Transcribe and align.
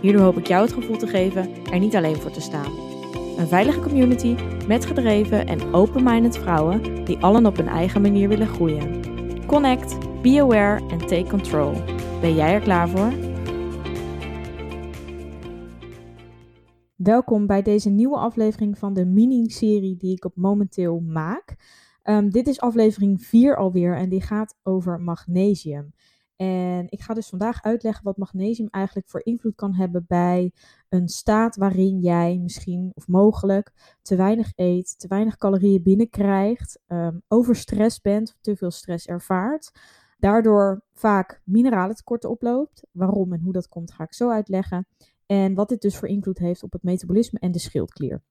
Hierdoor 0.00 0.22
hoop 0.22 0.38
ik 0.38 0.46
jou 0.46 0.62
het 0.62 0.72
gevoel 0.72 0.96
te 0.96 1.06
geven 1.06 1.64
er 1.64 1.78
niet 1.78 1.96
alleen 1.96 2.16
voor 2.16 2.30
te 2.30 2.40
staan. 2.40 2.72
Een 3.38 3.48
veilige 3.48 3.80
community 3.80 4.36
met 4.66 4.86
gedreven 4.86 5.46
en 5.46 5.74
open-minded 5.74 6.38
vrouwen 6.38 7.04
die 7.04 7.18
allen 7.18 7.46
op 7.46 7.56
hun 7.56 7.68
eigen 7.68 8.02
manier 8.02 8.28
willen 8.28 8.46
groeien. 8.46 9.00
Connect, 9.46 10.22
be 10.22 10.40
aware 10.40 10.88
en 10.88 10.98
take 10.98 11.26
control. 11.28 11.72
Ben 12.20 12.34
jij 12.34 12.52
er 12.52 12.60
klaar 12.60 12.88
voor? 12.88 13.12
Welkom 16.96 17.46
bij 17.46 17.62
deze 17.62 17.90
nieuwe 17.90 18.16
aflevering 18.16 18.78
van 18.78 18.92
de 18.94 19.04
mini-serie 19.04 19.96
die 19.96 20.12
ik 20.12 20.24
op 20.24 20.36
momenteel 20.36 21.00
maak. 21.00 21.56
Ehm, 22.02 22.28
dit 22.28 22.46
is 22.46 22.60
aflevering 22.60 23.22
4 23.22 23.56
alweer 23.56 23.96
en 23.96 24.08
die 24.08 24.22
gaat 24.22 24.58
over 24.62 25.00
magnesium. 25.00 25.92
En 26.40 26.86
ik 26.88 27.00
ga 27.00 27.14
dus 27.14 27.28
vandaag 27.28 27.62
uitleggen 27.62 28.04
wat 28.04 28.16
magnesium 28.16 28.68
eigenlijk 28.70 29.08
voor 29.08 29.24
invloed 29.24 29.54
kan 29.54 29.74
hebben 29.74 30.04
bij 30.08 30.52
een 30.88 31.08
staat 31.08 31.56
waarin 31.56 31.98
jij 31.98 32.38
misschien 32.38 32.90
of 32.94 33.08
mogelijk 33.08 33.96
te 34.02 34.16
weinig 34.16 34.52
eet, 34.54 34.98
te 34.98 35.08
weinig 35.08 35.36
calorieën 35.36 35.82
binnenkrijgt, 35.82 36.80
um, 36.88 37.22
overstress 37.28 38.00
bent, 38.00 38.36
te 38.40 38.56
veel 38.56 38.70
stress 38.70 39.06
ervaart. 39.06 39.70
Daardoor 40.18 40.82
vaak 40.92 41.40
mineralen 41.44 42.02
oploopt. 42.20 42.86
Waarom 42.92 43.32
en 43.32 43.40
hoe 43.40 43.52
dat 43.52 43.68
komt 43.68 43.92
ga 43.92 44.04
ik 44.04 44.14
zo 44.14 44.30
uitleggen. 44.30 44.86
En 45.26 45.54
wat 45.54 45.68
dit 45.68 45.80
dus 45.80 45.96
voor 45.96 46.08
invloed 46.08 46.38
heeft 46.38 46.62
op 46.62 46.72
het 46.72 46.82
metabolisme 46.82 47.38
en 47.38 47.52
de 47.52 47.58
schildklier. 47.58 48.22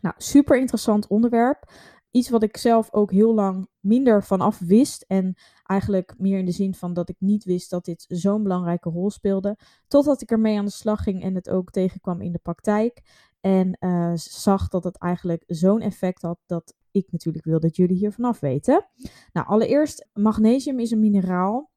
Nou, 0.00 0.14
super 0.18 0.58
interessant 0.58 1.06
onderwerp 1.06 1.70
iets 2.14 2.30
wat 2.30 2.42
ik 2.42 2.56
zelf 2.56 2.92
ook 2.92 3.10
heel 3.10 3.34
lang 3.34 3.68
minder 3.80 4.24
vanaf 4.24 4.58
wist. 4.58 5.04
En 5.08 5.34
eigenlijk 5.62 6.14
meer 6.18 6.38
in 6.38 6.44
de 6.44 6.52
zin 6.52 6.74
van 6.74 6.94
dat 6.94 7.08
ik 7.08 7.16
niet 7.18 7.44
wist 7.44 7.70
dat 7.70 7.84
dit 7.84 8.04
zo'n 8.08 8.42
belangrijke 8.42 8.90
rol 8.90 9.10
speelde. 9.10 9.58
Totdat 9.88 10.22
ik 10.22 10.30
ermee 10.30 10.58
aan 10.58 10.64
de 10.64 10.70
slag 10.70 11.02
ging 11.02 11.22
en 11.22 11.34
het 11.34 11.50
ook 11.50 11.70
tegenkwam 11.70 12.20
in 12.20 12.32
de 12.32 12.38
praktijk. 12.38 13.02
En 13.40 13.76
uh, 13.80 14.12
zag 14.14 14.68
dat 14.68 14.84
het 14.84 14.98
eigenlijk 14.98 15.44
zo'n 15.46 15.80
effect 15.80 16.22
had 16.22 16.38
dat 16.46 16.74
ik 16.90 17.12
natuurlijk 17.12 17.44
wil 17.44 17.60
dat 17.60 17.76
jullie 17.76 17.96
hier 17.96 18.12
vanaf 18.12 18.40
weten. 18.40 18.86
Nou, 19.32 19.46
allereerst, 19.46 20.08
magnesium 20.12 20.78
is 20.78 20.90
een 20.90 21.00
mineraal 21.00 21.70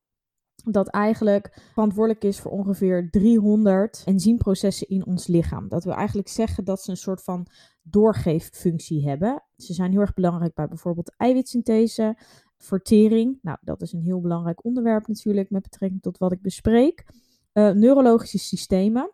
dat 0.74 0.88
eigenlijk 0.88 1.58
verantwoordelijk 1.74 2.24
is 2.24 2.40
voor 2.40 2.52
ongeveer 2.52 3.10
300 3.10 4.02
enzymprocessen 4.06 4.88
in 4.88 5.06
ons 5.06 5.28
lichaam. 5.28 5.68
Dat 5.68 5.84
we 5.84 5.92
eigenlijk 5.92 6.28
zeggen 6.28 6.64
dat 6.64 6.82
ze 6.82 6.92
een 6.92 6.98
soort 6.98 7.24
van 7.24 7.48
doorgeeffunctie 7.82 9.08
hebben. 9.08 9.44
Ze 9.58 9.74
zijn 9.74 9.92
heel 9.92 10.02
erg 10.02 10.14
belangrijk 10.14 10.54
bij 10.54 10.68
bijvoorbeeld 10.68 11.16
eiwitsynthese, 11.18 12.18
vertering. 12.58 13.40
Nou, 13.42 13.58
dat 13.62 13.82
is 13.82 13.94
een 13.94 14.02
heel 14.02 14.22
belangrijk 14.22 14.64
onderwerp 14.64 15.08
natuurlijk 15.08 15.50
met 15.50 15.62
betrekking 15.62 16.02
tot 16.02 16.18
wat 16.18 16.32
ik 16.32 16.42
bespreek. 16.42 17.06
Uh, 17.54 17.70
neurologische 17.72 18.38
systemen. 18.38 19.12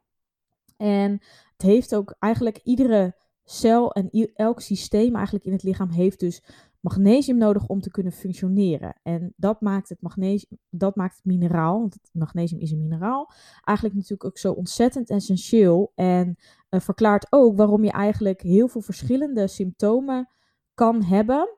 En 0.78 1.12
het 1.52 1.62
heeft 1.62 1.96
ook 1.96 2.16
eigenlijk 2.20 2.60
iedere 2.64 3.16
cel 3.44 3.92
en 3.92 4.10
elk 4.36 4.62
systeem 4.62 5.16
eigenlijk 5.16 5.46
in 5.46 5.52
het 5.52 5.64
lichaam 5.64 5.90
heeft 5.90 6.20
dus 6.20 6.44
magnesium 6.84 7.38
nodig 7.38 7.68
om 7.68 7.82
te 7.82 7.92
kunnen 7.92 8.12
functioneren. 8.12 8.94
En 9.04 9.34
dat 9.36 9.62
maakt 9.62 9.90
het, 9.90 10.02
magnesium, 10.02 10.60
dat 10.70 10.96
maakt 10.96 11.16
het 11.16 11.26
mineraal, 11.26 11.80
want 11.80 11.94
het 11.94 12.10
magnesium 12.12 12.60
is 12.60 12.72
een 12.72 12.82
mineraal, 12.82 13.32
eigenlijk 13.64 13.98
natuurlijk 13.98 14.26
ook 14.26 14.38
zo 14.38 14.52
ontzettend 14.52 15.10
essentieel. 15.10 15.92
En 15.96 16.36
uh, 16.70 16.80
verklaart 16.80 17.28
ook 17.30 17.58
waarom 17.58 17.84
je 17.84 17.92
eigenlijk 17.92 18.42
heel 18.42 18.68
veel 18.68 18.82
verschillende 18.82 19.48
symptomen 19.48 20.30
kan 20.74 21.04
hebben 21.04 21.58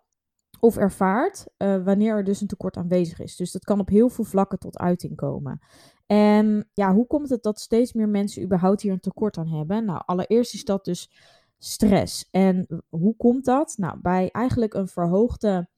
of 0.60 0.78
ervaart 0.78 1.46
uh, 1.58 1.84
wanneer 1.84 2.16
er 2.16 2.24
dus 2.24 2.42
een 2.42 2.48
tekort 2.48 2.78
aanwezig 2.78 3.20
is. 3.20 3.36
Dus 3.36 3.52
dat 3.52 3.64
kan 3.64 3.80
op 3.80 3.90
heel 3.90 4.10
veel 4.10 4.24
vlakken 4.24 4.60
tot 4.60 4.78
uiting 4.78 5.16
komen. 5.16 5.60
En 6.06 6.70
ja, 6.74 6.94
hoe 6.94 7.08
komt 7.08 7.30
het 7.30 7.44
dat 7.44 7.60
steeds 7.60 7.94
meer 7.94 8.10
mensen 8.10 8.44
überhaupt 8.44 8.82
hier 8.82 8.92
een 8.92 9.00
tekort 9.00 9.38
aan 9.38 9.48
hebben? 9.48 9.86
Nou, 9.86 10.02
allereerst 10.06 10.54
is 10.54 10.66
dat 10.66 10.86
dus 10.86 11.10
stress. 11.58 12.28
En 12.32 12.84
hoe 12.90 13.16
komt 13.16 13.46
dat? 13.46 13.74
Nou, 13.78 14.00
bij 14.02 14.30
eigenlijk 14.32 14.74
een 14.74 14.88
verhoogde 14.88 15.70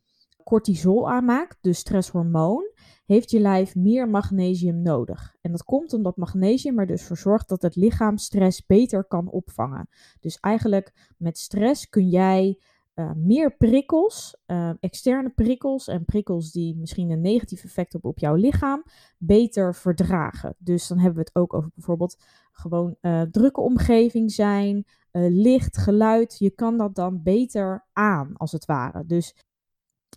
cortisol 0.44 1.10
aanmaak, 1.10 1.58
dus 1.62 1.80
stresshormoon, 1.80 2.72
heeft 3.06 3.32
je 3.32 3.40
lijf 3.40 3.76
meer 3.76 4.10
magnesium 4.10 4.82
nodig. 4.82 5.36
En 5.42 5.52
dat 5.52 5.64
komt 5.64 5.94
omdat 5.94 6.18
magnesium 6.18 6.80
er 6.80 6.88
dus 6.88 7.04
voor 7.04 7.18
zorgt 7.18 7.50
dat 7.50 7.62
het 7.62 7.76
lichaam 7.76 8.18
stress 8.18 8.66
beter 8.66 9.06
kan 9.06 9.30
opvangen. 9.30 9.90
Dus 10.20 10.40
eigenlijk 10.40 11.14
met 11.18 11.38
stress 11.38 11.90
kun 11.90 12.10
jij 12.10 12.60
uh, 12.96 13.12
meer 13.16 13.58
prikkels, 13.58 14.38
uh, 14.48 14.70
externe 14.80 15.30
prikkels 15.30 15.88
en 15.88 16.06
prikkels 16.06 16.52
die 16.52 16.76
misschien 16.76 17.10
een 17.10 17.22
negatief 17.22 17.64
effect 17.64 17.92
hebben 17.92 18.10
op 18.10 18.20
jouw 18.20 18.36
lichaam, 18.36 18.84
beter 19.18 19.76
verdragen. 19.76 20.56
Dus 20.58 20.88
dan 20.88 20.98
hebben 20.98 21.18
we 21.18 21.30
het 21.30 21.36
ook 21.36 21.54
over 21.54 21.72
bijvoorbeeld 21.74 22.24
gewoon 22.52 22.96
uh, 23.02 23.22
drukke 23.22 23.62
omgeving 23.62 24.32
zijn, 24.32 24.86
licht, 25.20 25.78
geluid. 25.78 26.36
Je 26.40 26.50
kan 26.50 26.78
dat 26.78 26.96
dan 26.96 27.24
beter 27.24 27.86
aan, 27.94 28.38
als 28.38 28.52
het 28.52 28.66
ware. 28.66 29.06
Dus 29.06 29.36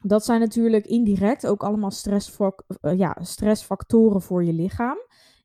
dat 0.02 0.24
zijn 0.24 0.40
natuurlijk 0.40 0.86
indirect 0.86 1.46
ook 1.46 1.62
allemaal 1.62 1.92
ja, 2.96 3.16
stressfactoren 3.20 4.22
voor 4.22 4.44
je 4.44 4.52
lichaam. 4.52 4.98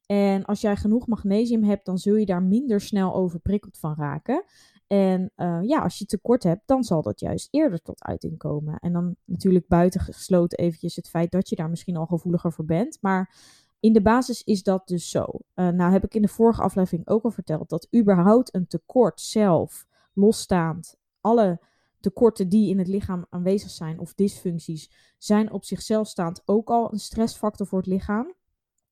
En 0.06 0.46
als 0.46 0.62
jij 0.62 0.76
genoeg 0.76 1.08
magnesium 1.08 1.64
hebt, 1.64 1.86
dan 1.86 1.98
zul 1.98 2.16
je 2.16 2.26
daar 2.26 2.44
minder 2.44 2.82
snel 2.82 3.16
overprikkeld 3.16 3.78
van 3.78 3.96
raken. 3.96 4.44
En 4.88 5.32
uh, 5.38 5.60
ja, 5.62 5.80
als 5.80 5.98
je 5.98 6.06
tekort 6.06 6.44
hebt, 6.44 6.62
dan 6.66 6.84
zal 6.84 7.02
dat 7.02 7.20
juist 7.20 7.48
eerder 7.52 7.82
tot 7.82 8.04
uiting 8.04 8.38
komen. 8.38 8.80
En 8.80 8.94
dan 8.94 9.16
natuurlijk 9.26 9.68
buitengesloten 9.68 10.58
eventjes 10.58 10.96
het 10.96 11.10
feit 11.10 11.32
dat 11.32 11.50
je 11.50 11.56
daar 11.56 11.70
misschien 11.70 11.98
al 11.98 12.06
gevoeliger 12.06 12.54
voor 12.54 12.66
bent. 12.66 12.98
Maar 13.02 13.36
in 13.80 13.94
de 13.94 14.02
basis 14.02 14.44
is 14.44 14.64
dat 14.64 14.88
dus 14.88 15.10
zo. 15.10 15.26
Uh, 15.56 15.68
nou 15.68 15.92
heb 15.92 16.04
ik 16.04 16.16
in 16.16 16.22
de 16.22 16.28
vorige 16.28 16.62
aflevering 16.62 17.08
ook 17.08 17.24
al 17.24 17.32
verteld 17.32 17.70
dat 17.70 17.88
überhaupt 17.96 18.56
een 18.56 18.68
tekort 18.68 19.22
zelf, 19.22 19.86
losstaand, 20.14 20.98
alle 21.22 21.62
tekorten 22.00 22.50
die 22.50 22.70
in 22.70 22.78
het 22.78 22.88
lichaam 22.88 23.26
aanwezig 23.30 23.70
zijn 23.70 24.00
of 24.00 24.14
dysfuncties, 24.14 24.92
zijn 25.18 25.52
op 25.52 25.66
zichzelf 25.66 26.08
staand 26.08 26.42
ook 26.46 26.70
al 26.70 26.92
een 26.92 27.00
stressfactor 27.00 27.68
voor 27.68 27.78
het 27.78 27.88
lichaam. 27.88 28.34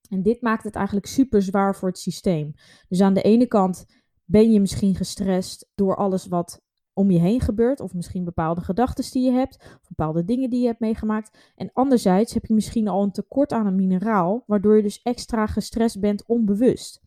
En 0.09 0.21
dit 0.21 0.41
maakt 0.41 0.63
het 0.63 0.75
eigenlijk 0.75 1.05
super 1.05 1.41
zwaar 1.41 1.75
voor 1.75 1.87
het 1.87 1.97
systeem. 1.97 2.53
Dus 2.87 3.01
aan 3.01 3.13
de 3.13 3.21
ene 3.21 3.47
kant 3.47 3.85
ben 4.25 4.51
je 4.51 4.59
misschien 4.59 4.95
gestrest 4.95 5.69
door 5.75 5.95
alles 5.95 6.27
wat 6.27 6.61
om 6.93 7.11
je 7.11 7.19
heen 7.19 7.41
gebeurt, 7.41 7.79
of 7.79 7.93
misschien 7.93 8.23
bepaalde 8.23 8.61
gedachten 8.61 9.11
die 9.11 9.23
je 9.23 9.31
hebt, 9.31 9.55
of 9.81 9.87
bepaalde 9.87 10.25
dingen 10.25 10.49
die 10.49 10.59
je 10.59 10.67
hebt 10.67 10.79
meegemaakt. 10.79 11.51
En 11.55 11.69
anderzijds 11.73 12.33
heb 12.33 12.45
je 12.45 12.53
misschien 12.53 12.87
al 12.87 13.03
een 13.03 13.11
tekort 13.11 13.51
aan 13.51 13.65
een 13.65 13.75
mineraal, 13.75 14.43
waardoor 14.47 14.75
je 14.75 14.83
dus 14.83 15.01
extra 15.01 15.47
gestrest 15.47 15.99
bent 15.99 16.25
onbewust. 16.25 17.01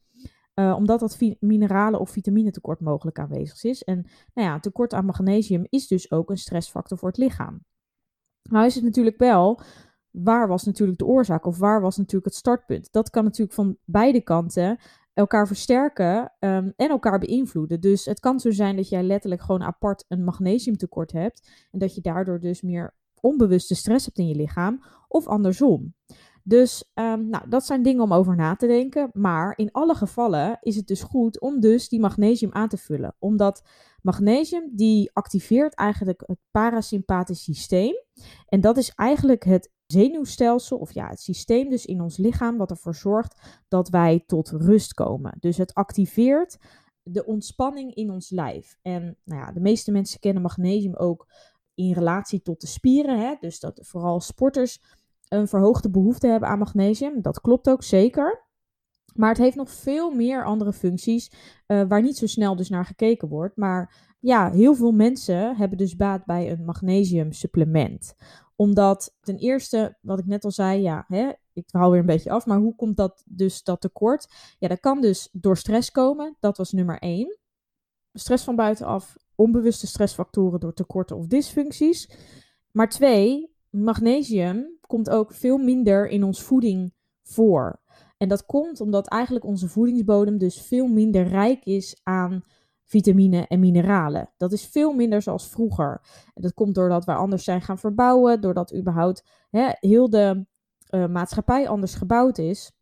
Uh, 0.54 0.74
omdat 0.76 1.00
dat 1.00 1.18
mineralen- 1.40 2.00
of 2.00 2.10
vitamine-tekort 2.10 2.80
mogelijk 2.80 3.18
aanwezig 3.18 3.64
is. 3.64 3.84
En 3.84 4.06
nou 4.34 4.48
ja, 4.48 4.60
tekort 4.60 4.92
aan 4.92 5.04
magnesium 5.04 5.66
is 5.68 5.86
dus 5.86 6.10
ook 6.10 6.30
een 6.30 6.38
stressfactor 6.38 6.98
voor 6.98 7.08
het 7.08 7.18
lichaam. 7.18 7.64
Nou 8.42 8.66
is 8.66 8.74
het 8.74 8.84
natuurlijk 8.84 9.18
wel, 9.18 9.60
waar 10.10 10.48
was 10.48 10.64
natuurlijk 10.64 10.98
de 10.98 11.06
oorzaak 11.06 11.46
of 11.46 11.58
waar 11.58 11.80
was 11.80 11.96
natuurlijk 11.96 12.24
het 12.24 12.34
startpunt? 12.34 12.92
Dat 12.92 13.10
kan 13.10 13.24
natuurlijk 13.24 13.52
van 13.52 13.76
beide 13.84 14.20
kanten 14.20 14.78
elkaar 15.16 15.46
versterken 15.46 16.32
um, 16.40 16.72
en 16.76 16.88
elkaar 16.88 17.18
beïnvloeden. 17.18 17.80
Dus 17.80 18.04
het 18.04 18.20
kan 18.20 18.40
zo 18.40 18.50
zijn 18.50 18.76
dat 18.76 18.88
jij 18.88 19.02
letterlijk 19.02 19.42
gewoon 19.42 19.62
apart 19.62 20.04
een 20.08 20.24
magnesiumtekort 20.24 21.12
hebt 21.12 21.50
en 21.70 21.78
dat 21.78 21.94
je 21.94 22.00
daardoor 22.00 22.40
dus 22.40 22.62
meer 22.62 22.94
onbewuste 23.20 23.74
stress 23.74 24.04
hebt 24.04 24.18
in 24.18 24.28
je 24.28 24.34
lichaam 24.34 24.82
of 25.08 25.26
andersom. 25.26 25.94
Dus 26.42 26.90
um, 26.94 27.28
nou, 27.28 27.48
dat 27.48 27.66
zijn 27.66 27.82
dingen 27.82 28.02
om 28.02 28.12
over 28.12 28.36
na 28.36 28.56
te 28.56 28.66
denken. 28.66 29.10
Maar 29.12 29.52
in 29.56 29.72
alle 29.72 29.94
gevallen 29.94 30.58
is 30.60 30.76
het 30.76 30.86
dus 30.86 31.02
goed 31.02 31.40
om 31.40 31.60
dus 31.60 31.88
die 31.88 32.00
magnesium 32.00 32.52
aan 32.52 32.68
te 32.68 32.76
vullen. 32.76 33.14
Omdat 33.18 33.62
magnesium 34.02 34.70
die 34.72 35.10
activeert 35.12 35.74
eigenlijk 35.74 36.22
het 36.26 36.38
parasympathisch 36.50 37.42
systeem. 37.42 37.94
En 38.48 38.60
dat 38.60 38.76
is 38.76 38.92
eigenlijk 38.94 39.44
het 39.44 39.70
zenuwstelsel, 39.86 40.78
of 40.78 40.92
ja, 40.92 41.08
het 41.08 41.20
systeem 41.20 41.70
dus 41.70 41.86
in 41.86 42.00
ons 42.00 42.16
lichaam, 42.16 42.56
wat 42.56 42.70
ervoor 42.70 42.94
zorgt 42.94 43.60
dat 43.68 43.88
wij 43.88 44.22
tot 44.26 44.50
rust 44.50 44.94
komen. 44.94 45.36
Dus 45.40 45.56
het 45.56 45.74
activeert 45.74 46.58
de 47.02 47.26
ontspanning 47.26 47.94
in 47.94 48.10
ons 48.10 48.30
lijf. 48.30 48.78
En 48.82 49.16
nou 49.24 49.40
ja, 49.40 49.52
de 49.52 49.60
meeste 49.60 49.92
mensen 49.92 50.20
kennen 50.20 50.42
magnesium 50.42 50.94
ook 50.94 51.26
in 51.74 51.92
relatie 51.92 52.42
tot 52.42 52.60
de 52.60 52.66
spieren. 52.66 53.20
Hè? 53.20 53.34
Dus 53.40 53.60
dat 53.60 53.80
vooral 53.82 54.20
sporters 54.20 54.80
een 55.28 55.48
verhoogde 55.48 55.90
behoefte 55.90 56.26
hebben 56.26 56.48
aan 56.48 56.58
magnesium. 56.58 57.22
Dat 57.22 57.40
klopt 57.40 57.68
ook 57.68 57.82
zeker. 57.82 58.44
Maar 59.14 59.28
het 59.28 59.38
heeft 59.38 59.56
nog 59.56 59.70
veel 59.70 60.10
meer 60.10 60.44
andere 60.44 60.72
functies 60.72 61.30
uh, 61.66 61.82
waar 61.88 62.02
niet 62.02 62.16
zo 62.16 62.26
snel 62.26 62.56
dus 62.56 62.68
naar 62.68 62.84
gekeken 62.84 63.28
wordt. 63.28 63.56
Maar 63.56 64.14
ja, 64.20 64.50
heel 64.50 64.74
veel 64.74 64.92
mensen 64.92 65.56
hebben 65.56 65.78
dus 65.78 65.96
baat 65.96 66.24
bij 66.24 66.50
een 66.50 66.64
magnesium 66.64 67.32
supplement. 67.32 68.14
Omdat 68.56 69.16
ten 69.20 69.36
eerste, 69.36 69.96
wat 70.00 70.18
ik 70.18 70.26
net 70.26 70.44
al 70.44 70.50
zei, 70.50 70.82
ja, 70.82 71.04
hè, 71.08 71.32
ik 71.52 71.68
hou 71.70 71.90
weer 71.90 72.00
een 72.00 72.06
beetje 72.06 72.30
af, 72.30 72.46
maar 72.46 72.58
hoe 72.58 72.74
komt 72.74 72.96
dat 72.96 73.22
dus 73.26 73.62
dat 73.62 73.80
tekort? 73.80 74.28
Ja, 74.58 74.68
dat 74.68 74.80
kan 74.80 75.00
dus 75.00 75.28
door 75.32 75.56
stress 75.56 75.90
komen. 75.90 76.36
Dat 76.40 76.56
was 76.56 76.72
nummer 76.72 76.98
één. 76.98 77.38
Stress 78.12 78.44
van 78.44 78.56
buitenaf, 78.56 79.16
onbewuste 79.34 79.86
stressfactoren 79.86 80.60
door 80.60 80.74
tekorten 80.74 81.16
of 81.16 81.26
dysfuncties. 81.26 82.10
Maar 82.72 82.88
twee, 82.88 83.54
magnesium 83.70 84.78
komt 84.80 85.10
ook 85.10 85.32
veel 85.32 85.58
minder 85.58 86.08
in 86.08 86.24
ons 86.24 86.42
voeding 86.42 86.94
voor. 87.22 87.80
En 88.16 88.28
dat 88.28 88.46
komt 88.46 88.80
omdat 88.80 89.08
eigenlijk 89.08 89.44
onze 89.44 89.68
voedingsbodem 89.68 90.38
dus 90.38 90.60
veel 90.60 90.86
minder 90.86 91.28
rijk 91.28 91.64
is 91.64 92.00
aan 92.02 92.44
vitamine 92.86 93.46
en 93.46 93.60
mineralen. 93.60 94.30
Dat 94.36 94.52
is 94.52 94.66
veel 94.66 94.92
minder 94.92 95.22
zoals 95.22 95.48
vroeger. 95.48 96.00
Dat 96.34 96.54
komt 96.54 96.74
doordat 96.74 97.04
wij 97.04 97.14
anders 97.14 97.44
zijn 97.44 97.62
gaan 97.62 97.78
verbouwen, 97.78 98.40
doordat 98.40 98.74
überhaupt 98.74 99.24
hè, 99.50 99.68
heel 99.80 100.10
de 100.10 100.46
uh, 100.90 101.06
maatschappij 101.06 101.68
anders 101.68 101.94
gebouwd 101.94 102.38
is. 102.38 102.72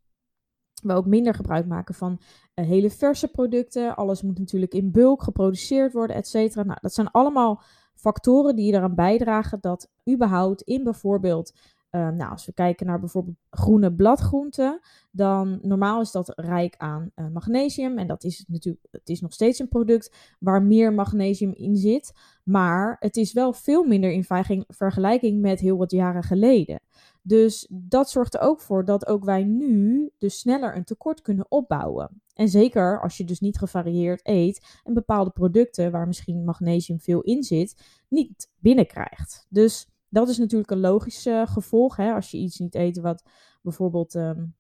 We 0.83 0.93
ook 0.93 1.07
minder 1.07 1.35
gebruik 1.35 1.67
maken 1.67 1.95
van 1.95 2.21
uh, 2.55 2.67
hele 2.67 2.91
verse 2.91 3.29
producten. 3.29 3.97
Alles 3.97 4.23
moet 4.23 4.39
natuurlijk 4.39 4.75
in 4.75 4.91
bulk 4.91 5.23
geproduceerd 5.23 5.93
worden, 5.93 6.17
et 6.17 6.29
cetera. 6.29 6.63
Nou, 6.63 6.79
dat 6.81 6.95
zijn 6.95 7.11
allemaal 7.11 7.63
factoren 7.95 8.57
die 8.57 8.73
eraan 8.73 8.95
bijdragen 8.95 9.61
dat 9.61 9.91
überhaupt 10.11 10.63
in 10.63 10.85
bijvoorbeeld 10.85 11.53
uh, 11.95 12.09
nou, 12.09 12.31
als 12.31 12.47
we 12.47 12.53
kijken 12.53 12.87
naar 12.87 13.01
bijvoorbeeld 13.01 13.37
groene 13.51 13.95
bladgroenten, 13.95 14.81
dan 15.11 15.59
normaal 15.63 16.01
is 16.01 16.11
dat 16.11 16.33
rijk 16.37 16.75
aan 16.77 17.11
uh, 17.17 17.29
magnesium. 17.29 17.99
En 17.99 18.07
dat 18.07 18.25
is 18.25 18.45
natuurlijk, 18.49 18.87
het 18.91 19.09
is 19.09 19.21
nog 19.21 19.33
steeds 19.33 19.59
een 19.59 19.69
product 19.69 20.35
waar 20.39 20.63
meer 20.63 20.93
magnesium 20.93 21.53
in 21.53 21.77
zit. 21.77 22.13
Maar 22.45 22.97
het 23.01 23.17
is 23.17 23.33
wel 23.33 23.53
veel 23.53 23.85
minder 23.85 24.13
in 24.13 24.25
vergelijking 24.69 25.41
met 25.41 25.61
heel 25.61 25.77
wat 25.77 25.91
jaren 25.91 26.23
geleden. 26.23 26.81
Dus 27.23 27.67
dat 27.71 28.11
zorgt 28.11 28.35
er 28.35 28.41
ook 28.41 28.61
voor 28.61 28.85
dat 28.85 29.07
ook 29.07 29.25
wij 29.25 29.45
nu 29.45 30.11
dus 30.19 30.39
sneller 30.39 30.77
een 30.77 30.85
tekort 30.85 31.21
kunnen 31.21 31.47
opbouwen. 31.49 32.23
En 32.35 32.49
zeker 32.49 33.01
als 33.01 33.17
je 33.17 33.25
dus 33.25 33.41
niet 33.41 33.59
gevarieerd 33.59 34.21
eet 34.23 34.81
en 34.85 34.95
bepaalde 34.95 35.31
producten 35.31 35.91
waar 35.91 36.07
misschien 36.07 36.45
magnesium 36.45 37.01
veel 37.01 37.21
in 37.21 37.43
zit, 37.43 37.83
niet 38.09 38.51
binnenkrijgt. 38.59 39.47
Dus 39.49 39.89
dat 40.15 40.29
is 40.29 40.39
natuurlijk 40.39 40.71
een 40.71 40.81
logisch 40.81 41.27
uh, 41.27 41.47
gevolg. 41.47 41.97
Hè? 41.97 42.13
Als 42.13 42.31
je 42.31 42.39
iets 42.39 42.59
niet 42.59 42.75
eet 42.75 43.01
wat 43.01 43.23
bijvoorbeeld. 43.63 44.15
Um, 44.15 44.55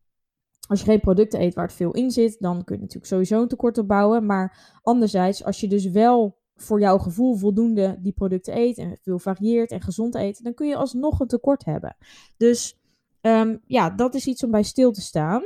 als 0.68 0.80
je 0.80 0.84
geen 0.84 1.00
producten 1.00 1.40
eet 1.40 1.54
waar 1.54 1.66
het 1.66 1.74
veel 1.74 1.92
in 1.92 2.10
zit, 2.10 2.36
dan 2.40 2.64
kun 2.64 2.74
je 2.74 2.80
natuurlijk 2.80 3.12
sowieso 3.12 3.42
een 3.42 3.48
tekort 3.48 3.78
opbouwen. 3.78 4.26
Maar 4.26 4.78
anderzijds, 4.82 5.44
als 5.44 5.60
je 5.60 5.68
dus 5.68 5.90
wel 5.90 6.38
voor 6.54 6.80
jouw 6.80 6.98
gevoel 6.98 7.36
voldoende 7.36 7.98
die 8.00 8.12
producten 8.12 8.56
eet 8.56 8.78
en 8.78 8.98
veel 9.02 9.18
varieert 9.18 9.70
en 9.70 9.80
gezond 9.80 10.14
eet, 10.14 10.44
dan 10.44 10.54
kun 10.54 10.68
je 10.68 10.76
alsnog 10.76 11.20
een 11.20 11.26
tekort 11.26 11.64
hebben. 11.64 11.96
Dus 12.36 12.78
um, 13.20 13.60
ja, 13.66 13.90
dat 13.90 14.14
is 14.14 14.26
iets 14.26 14.44
om 14.44 14.50
bij 14.50 14.62
stil 14.62 14.92
te 14.92 15.00
staan. 15.00 15.42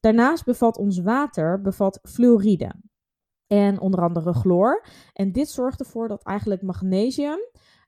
Daarnaast 0.00 0.44
bevat 0.44 0.76
ons 0.76 0.98
water 0.98 1.60
bevat 1.60 1.98
fluoride 2.02 2.74
en 3.46 3.80
onder 3.80 4.00
andere 4.00 4.34
chloor. 4.34 4.86
En 5.12 5.32
dit 5.32 5.48
zorgt 5.48 5.80
ervoor 5.80 6.08
dat 6.08 6.22
eigenlijk 6.22 6.62
magnesium 6.62 7.38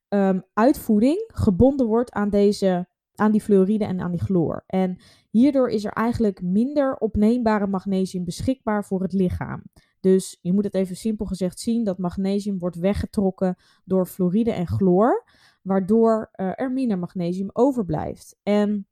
um, 0.09 0.45
uitvoeding 0.53 1.25
gebonden 1.27 1.87
wordt 1.87 2.11
aan, 2.11 2.31
deze, 2.31 2.89
aan 3.15 3.33
die 3.33 3.41
fluoride 3.41 3.85
en 3.85 4.01
aan 4.01 4.11
die 4.11 4.25
chloor. 4.25 4.65
En 4.67 4.99
hierdoor 5.31 5.69
is 5.69 5.85
er 5.85 5.93
eigenlijk 5.93 6.43
minder 6.43 6.97
opneembare 6.97 7.67
magnesium 7.67 8.25
beschikbaar 8.25 8.85
voor 8.85 9.03
het 9.03 9.13
lichaam. 9.13 9.63
Dus 10.01 10.39
je 10.41 10.53
moet 10.53 10.65
het 10.65 10.75
even 10.75 10.97
simpel 10.97 11.27
gezegd 11.27 11.61
zien 11.61 11.85
dat 11.85 11.99
magnesium 11.99 12.59
wordt 12.59 12.77
weggetrokken 12.77 13.57
door 13.85 14.07
fluoride 14.07 14.53
en 14.53 14.67
chloor, 14.67 15.25
waardoor 15.63 16.31
uh, 16.37 16.53
er 16.55 16.73
minder 16.73 16.99
magnesium 16.99 17.51
overblijft. 17.53 18.39
En 18.43 18.87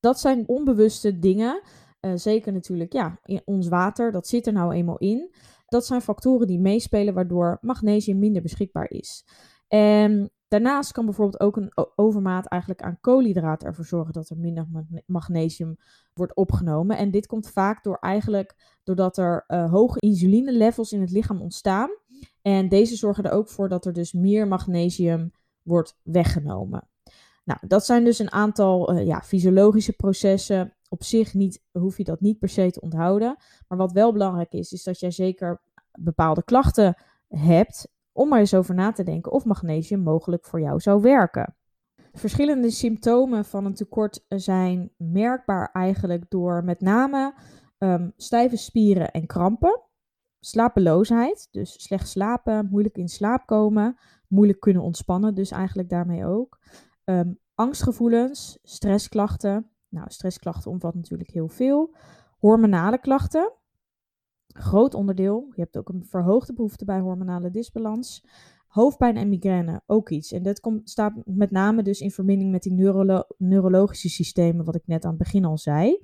dat 0.00 0.20
zijn 0.20 0.48
onbewuste 0.48 1.18
dingen. 1.18 1.62
Uh, 2.00 2.12
zeker 2.14 2.52
natuurlijk, 2.52 2.92
ja, 2.92 3.20
in 3.24 3.42
ons 3.44 3.68
water, 3.68 4.12
dat 4.12 4.26
zit 4.26 4.46
er 4.46 4.52
nou 4.52 4.72
eenmaal 4.72 4.98
in. 4.98 5.34
Dat 5.66 5.86
zijn 5.86 6.00
factoren 6.00 6.46
die 6.46 6.60
meespelen 6.60 7.14
waardoor 7.14 7.58
magnesium 7.60 8.18
minder 8.18 8.42
beschikbaar 8.42 8.90
is. 8.90 9.24
En 9.70 10.30
daarnaast 10.48 10.92
kan 10.92 11.04
bijvoorbeeld 11.04 11.40
ook 11.40 11.56
een 11.56 11.72
overmaat 11.96 12.46
eigenlijk 12.46 12.82
aan 12.82 12.98
koolhydraten 13.00 13.68
ervoor 13.68 13.84
zorgen 13.84 14.12
dat 14.12 14.28
er 14.28 14.36
minder 14.36 14.66
magnesium 15.06 15.76
wordt 16.14 16.34
opgenomen. 16.34 16.96
En 16.96 17.10
dit 17.10 17.26
komt 17.26 17.50
vaak 17.50 17.84
door 17.84 17.98
eigenlijk 18.00 18.78
doordat 18.84 19.16
er 19.16 19.44
uh, 19.48 19.70
hoge 19.70 20.00
insulinelevels 20.00 20.92
in 20.92 21.00
het 21.00 21.10
lichaam 21.10 21.40
ontstaan. 21.40 21.90
En 22.42 22.68
deze 22.68 22.96
zorgen 22.96 23.24
er 23.24 23.30
ook 23.30 23.48
voor 23.48 23.68
dat 23.68 23.86
er 23.86 23.92
dus 23.92 24.12
meer 24.12 24.48
magnesium 24.48 25.32
wordt 25.62 25.98
weggenomen. 26.02 26.88
Nou, 27.44 27.60
dat 27.66 27.84
zijn 27.84 28.04
dus 28.04 28.18
een 28.18 28.32
aantal 28.32 28.94
uh, 28.94 29.06
ja, 29.06 29.22
fysiologische 29.22 29.92
processen. 29.92 30.74
Op 30.88 31.02
zich 31.02 31.34
niet, 31.34 31.62
hoef 31.72 31.96
je 31.96 32.04
dat 32.04 32.20
niet 32.20 32.38
per 32.38 32.48
se 32.48 32.70
te 32.70 32.80
onthouden. 32.80 33.36
Maar 33.68 33.78
wat 33.78 33.92
wel 33.92 34.12
belangrijk 34.12 34.52
is, 34.52 34.72
is 34.72 34.82
dat 34.82 35.00
jij 35.00 35.10
zeker 35.10 35.60
bepaalde 35.92 36.42
klachten 36.42 36.96
hebt 37.28 37.88
om 38.20 38.28
maar 38.28 38.38
eens 38.38 38.54
over 38.54 38.74
na 38.74 38.92
te 38.92 39.02
denken 39.02 39.32
of 39.32 39.44
magnesium 39.44 40.00
mogelijk 40.00 40.44
voor 40.44 40.60
jou 40.60 40.80
zou 40.80 41.00
werken. 41.00 41.56
Verschillende 42.12 42.70
symptomen 42.70 43.44
van 43.44 43.64
een 43.64 43.74
tekort 43.74 44.24
zijn 44.28 44.90
merkbaar 44.96 45.70
eigenlijk 45.72 46.24
door 46.28 46.64
met 46.64 46.80
name 46.80 47.34
um, 47.78 48.12
stijve 48.16 48.56
spieren 48.56 49.10
en 49.10 49.26
krampen, 49.26 49.82
slapeloosheid, 50.40 51.48
dus 51.50 51.82
slecht 51.82 52.08
slapen, 52.08 52.68
moeilijk 52.70 52.96
in 52.96 53.08
slaap 53.08 53.46
komen, 53.46 53.98
moeilijk 54.28 54.60
kunnen 54.60 54.82
ontspannen, 54.82 55.34
dus 55.34 55.50
eigenlijk 55.50 55.88
daarmee 55.88 56.26
ook. 56.26 56.58
Um, 57.04 57.38
angstgevoelens, 57.54 58.58
stressklachten. 58.62 59.70
Nou, 59.88 60.06
stressklachten 60.10 60.70
omvat 60.70 60.94
natuurlijk 60.94 61.30
heel 61.30 61.48
veel. 61.48 61.96
Hormonale 62.38 62.98
klachten, 62.98 63.52
groot 64.52 64.94
onderdeel. 64.94 65.46
Je 65.54 65.60
hebt 65.60 65.76
ook 65.76 65.88
een 65.88 66.04
verhoogde 66.04 66.52
behoefte 66.52 66.84
bij 66.84 67.00
hormonale 67.00 67.50
disbalans. 67.50 68.24
Hoofdpijn 68.66 69.16
en 69.16 69.28
migraine, 69.28 69.82
ook 69.86 70.10
iets. 70.10 70.32
En 70.32 70.42
dat 70.42 70.60
komt, 70.60 70.90
staat 70.90 71.12
met 71.24 71.50
name 71.50 71.82
dus 71.82 72.00
in 72.00 72.10
verbinding 72.10 72.50
met 72.50 72.62
die 72.62 72.72
neurolo 72.72 73.22
neurologische 73.38 74.08
systemen, 74.08 74.64
wat 74.64 74.74
ik 74.74 74.86
net 74.86 75.04
aan 75.04 75.10
het 75.10 75.18
begin 75.18 75.44
al 75.44 75.58
zei. 75.58 75.98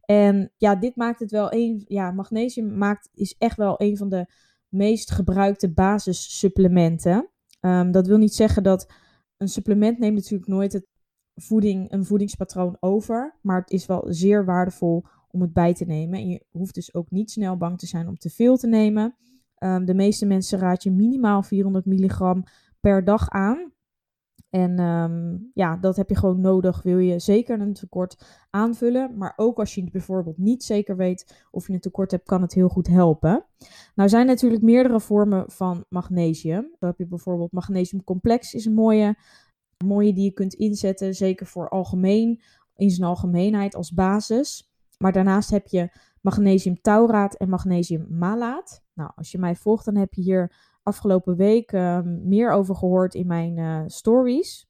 En 0.00 0.52
ja, 0.56 0.74
dit 0.76 0.96
maakt 0.96 1.20
het 1.20 1.30
wel 1.30 1.52
een. 1.52 1.84
Ja, 1.88 2.10
magnesium 2.10 2.78
maakt, 2.78 3.08
is 3.14 3.34
echt 3.38 3.56
wel 3.56 3.74
een 3.80 3.96
van 3.96 4.08
de 4.08 4.26
meest 4.68 5.10
gebruikte 5.10 5.72
basissupplementen. 5.72 7.28
Um, 7.60 7.90
dat 7.92 8.06
wil 8.06 8.18
niet 8.18 8.34
zeggen 8.34 8.62
dat 8.62 8.92
een 9.36 9.48
supplement 9.48 9.98
neemt 9.98 10.14
natuurlijk 10.14 10.50
nooit 10.50 10.72
het 10.72 10.86
voeding, 11.34 11.92
een 11.92 12.04
voedingspatroon 12.04 12.76
over. 12.80 13.38
Maar 13.40 13.60
het 13.60 13.70
is 13.70 13.86
wel 13.86 14.04
zeer 14.08 14.44
waardevol 14.44 15.04
om 15.36 15.42
het 15.42 15.52
bij 15.52 15.74
te 15.74 15.84
nemen. 15.84 16.18
En 16.18 16.28
je 16.28 16.44
hoeft 16.50 16.74
dus 16.74 16.94
ook 16.94 17.10
niet 17.10 17.30
snel 17.30 17.56
bang 17.56 17.78
te 17.78 17.86
zijn 17.86 18.08
om 18.08 18.16
te 18.16 18.30
veel 18.30 18.56
te 18.56 18.66
nemen. 18.66 19.14
Um, 19.58 19.84
de 19.84 19.94
meeste 19.94 20.26
mensen 20.26 20.58
raad 20.58 20.82
je 20.82 20.90
minimaal 20.90 21.42
400 21.42 21.84
milligram 21.84 22.44
per 22.80 23.04
dag 23.04 23.28
aan. 23.28 23.72
En 24.50 24.80
um, 24.80 25.50
ja, 25.54 25.76
dat 25.76 25.96
heb 25.96 26.08
je 26.08 26.16
gewoon 26.16 26.40
nodig. 26.40 26.82
Wil 26.82 26.98
je 26.98 27.18
zeker 27.18 27.60
een 27.60 27.72
tekort 27.72 28.26
aanvullen. 28.50 29.16
Maar 29.16 29.32
ook 29.36 29.58
als 29.58 29.74
je 29.74 29.90
bijvoorbeeld 29.90 30.38
niet 30.38 30.64
zeker 30.64 30.96
weet 30.96 31.46
of 31.50 31.66
je 31.66 31.72
een 31.72 31.80
tekort 31.80 32.10
hebt, 32.10 32.26
kan 32.26 32.42
het 32.42 32.54
heel 32.54 32.68
goed 32.68 32.86
helpen. 32.86 33.46
Nou 33.94 34.08
zijn 34.08 34.26
natuurlijk 34.26 34.62
meerdere 34.62 35.00
vormen 35.00 35.44
van 35.50 35.84
magnesium. 35.88 36.62
Dan 36.78 36.88
heb 36.88 36.98
je 36.98 37.06
bijvoorbeeld 37.06 37.52
magnesiumcomplex 37.52 38.54
is 38.54 38.64
een 38.64 38.74
mooie, 38.74 39.16
mooie 39.84 40.12
die 40.12 40.24
je 40.24 40.32
kunt 40.32 40.54
inzetten. 40.54 41.14
Zeker 41.14 41.46
voor 41.46 41.68
algemeen, 41.68 42.42
in 42.76 42.90
zijn 42.90 43.08
algemeenheid 43.08 43.74
als 43.74 43.92
basis. 43.92 44.70
Maar 44.96 45.12
daarnaast 45.12 45.50
heb 45.50 45.66
je 45.66 45.88
magnesium 46.20 46.80
tauraat 46.80 47.34
en 47.34 47.48
magnesium 47.48 48.06
malaat. 48.10 48.84
Nou, 48.94 49.10
als 49.14 49.32
je 49.32 49.38
mij 49.38 49.56
volgt, 49.56 49.84
dan 49.84 49.96
heb 49.96 50.14
je 50.14 50.22
hier 50.22 50.52
afgelopen 50.82 51.36
week 51.36 51.72
uh, 51.72 52.00
meer 52.02 52.50
over 52.50 52.76
gehoord 52.76 53.14
in 53.14 53.26
mijn 53.26 53.56
uh, 53.56 53.82
stories. 53.86 54.68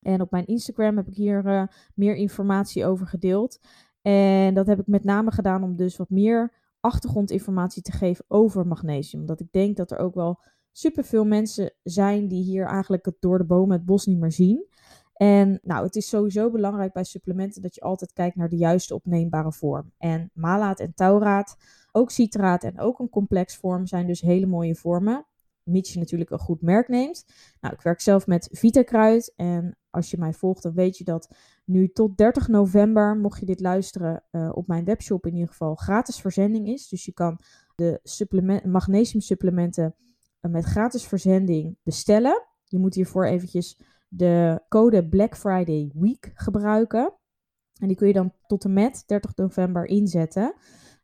En 0.00 0.20
op 0.20 0.30
mijn 0.30 0.46
Instagram 0.46 0.96
heb 0.96 1.06
ik 1.06 1.14
hier 1.14 1.44
uh, 1.46 1.62
meer 1.94 2.14
informatie 2.14 2.86
over 2.86 3.06
gedeeld. 3.06 3.60
En 4.02 4.54
dat 4.54 4.66
heb 4.66 4.80
ik 4.80 4.86
met 4.86 5.04
name 5.04 5.30
gedaan 5.30 5.62
om 5.62 5.76
dus 5.76 5.96
wat 5.96 6.10
meer 6.10 6.52
achtergrondinformatie 6.80 7.82
te 7.82 7.92
geven 7.92 8.24
over 8.28 8.66
magnesium. 8.66 9.20
Omdat 9.20 9.40
ik 9.40 9.52
denk 9.52 9.76
dat 9.76 9.90
er 9.90 9.98
ook 9.98 10.14
wel 10.14 10.40
superveel 10.72 11.24
mensen 11.24 11.72
zijn 11.82 12.28
die 12.28 12.42
hier 12.42 12.66
eigenlijk 12.66 13.04
het 13.04 13.16
door 13.20 13.38
de 13.38 13.44
bomen 13.44 13.76
het 13.76 13.84
bos 13.84 14.06
niet 14.06 14.18
meer 14.18 14.32
zien. 14.32 14.66
En 15.24 15.58
nou, 15.62 15.84
het 15.84 15.96
is 15.96 16.08
sowieso 16.08 16.50
belangrijk 16.50 16.92
bij 16.92 17.04
supplementen 17.04 17.62
dat 17.62 17.74
je 17.74 17.80
altijd 17.80 18.12
kijkt 18.12 18.36
naar 18.36 18.48
de 18.48 18.56
juiste 18.56 18.94
opneembare 18.94 19.52
vorm. 19.52 19.92
En 19.98 20.30
malaat 20.34 20.80
en 20.80 20.94
tauraat, 20.94 21.56
ook 21.92 22.10
citraat 22.10 22.64
en 22.64 22.80
ook 22.80 22.98
een 22.98 23.08
complexvorm 23.08 23.86
zijn 23.86 24.06
dus 24.06 24.20
hele 24.20 24.46
mooie 24.46 24.74
vormen. 24.74 25.26
Mits 25.62 25.92
je 25.92 25.98
natuurlijk 25.98 26.30
een 26.30 26.38
goed 26.38 26.62
merk 26.62 26.88
neemt. 26.88 27.24
Nou, 27.60 27.74
ik 27.74 27.80
werk 27.80 28.00
zelf 28.00 28.26
met 28.26 28.48
Vitakruid. 28.52 29.32
En 29.36 29.76
als 29.90 30.10
je 30.10 30.18
mij 30.18 30.32
volgt, 30.32 30.62
dan 30.62 30.74
weet 30.74 30.98
je 30.98 31.04
dat 31.04 31.28
nu 31.64 31.88
tot 31.88 32.16
30 32.16 32.48
november, 32.48 33.16
mocht 33.16 33.40
je 33.40 33.46
dit 33.46 33.60
luisteren, 33.60 34.22
uh, 34.30 34.50
op 34.54 34.66
mijn 34.66 34.84
webshop 34.84 35.26
in 35.26 35.34
ieder 35.34 35.48
geval 35.48 35.74
gratis 35.74 36.20
verzending 36.20 36.68
is. 36.68 36.88
Dus 36.88 37.04
je 37.04 37.12
kan 37.12 37.40
de 37.74 38.00
supplement, 38.02 38.64
magnesiumsupplementen 38.64 39.94
uh, 40.40 40.52
met 40.52 40.64
gratis 40.64 41.06
verzending 41.06 41.76
bestellen. 41.82 42.46
Je 42.64 42.78
moet 42.78 42.94
hiervoor 42.94 43.24
eventjes 43.24 43.78
de 44.08 44.62
code 44.68 45.08
Black 45.08 45.36
Friday 45.36 45.90
Week 45.94 46.32
gebruiken. 46.34 47.12
En 47.80 47.88
die 47.88 47.96
kun 47.96 48.06
je 48.06 48.12
dan 48.12 48.32
tot 48.46 48.64
en 48.64 48.72
met 48.72 49.02
30 49.06 49.36
november 49.36 49.86
inzetten. 49.86 50.54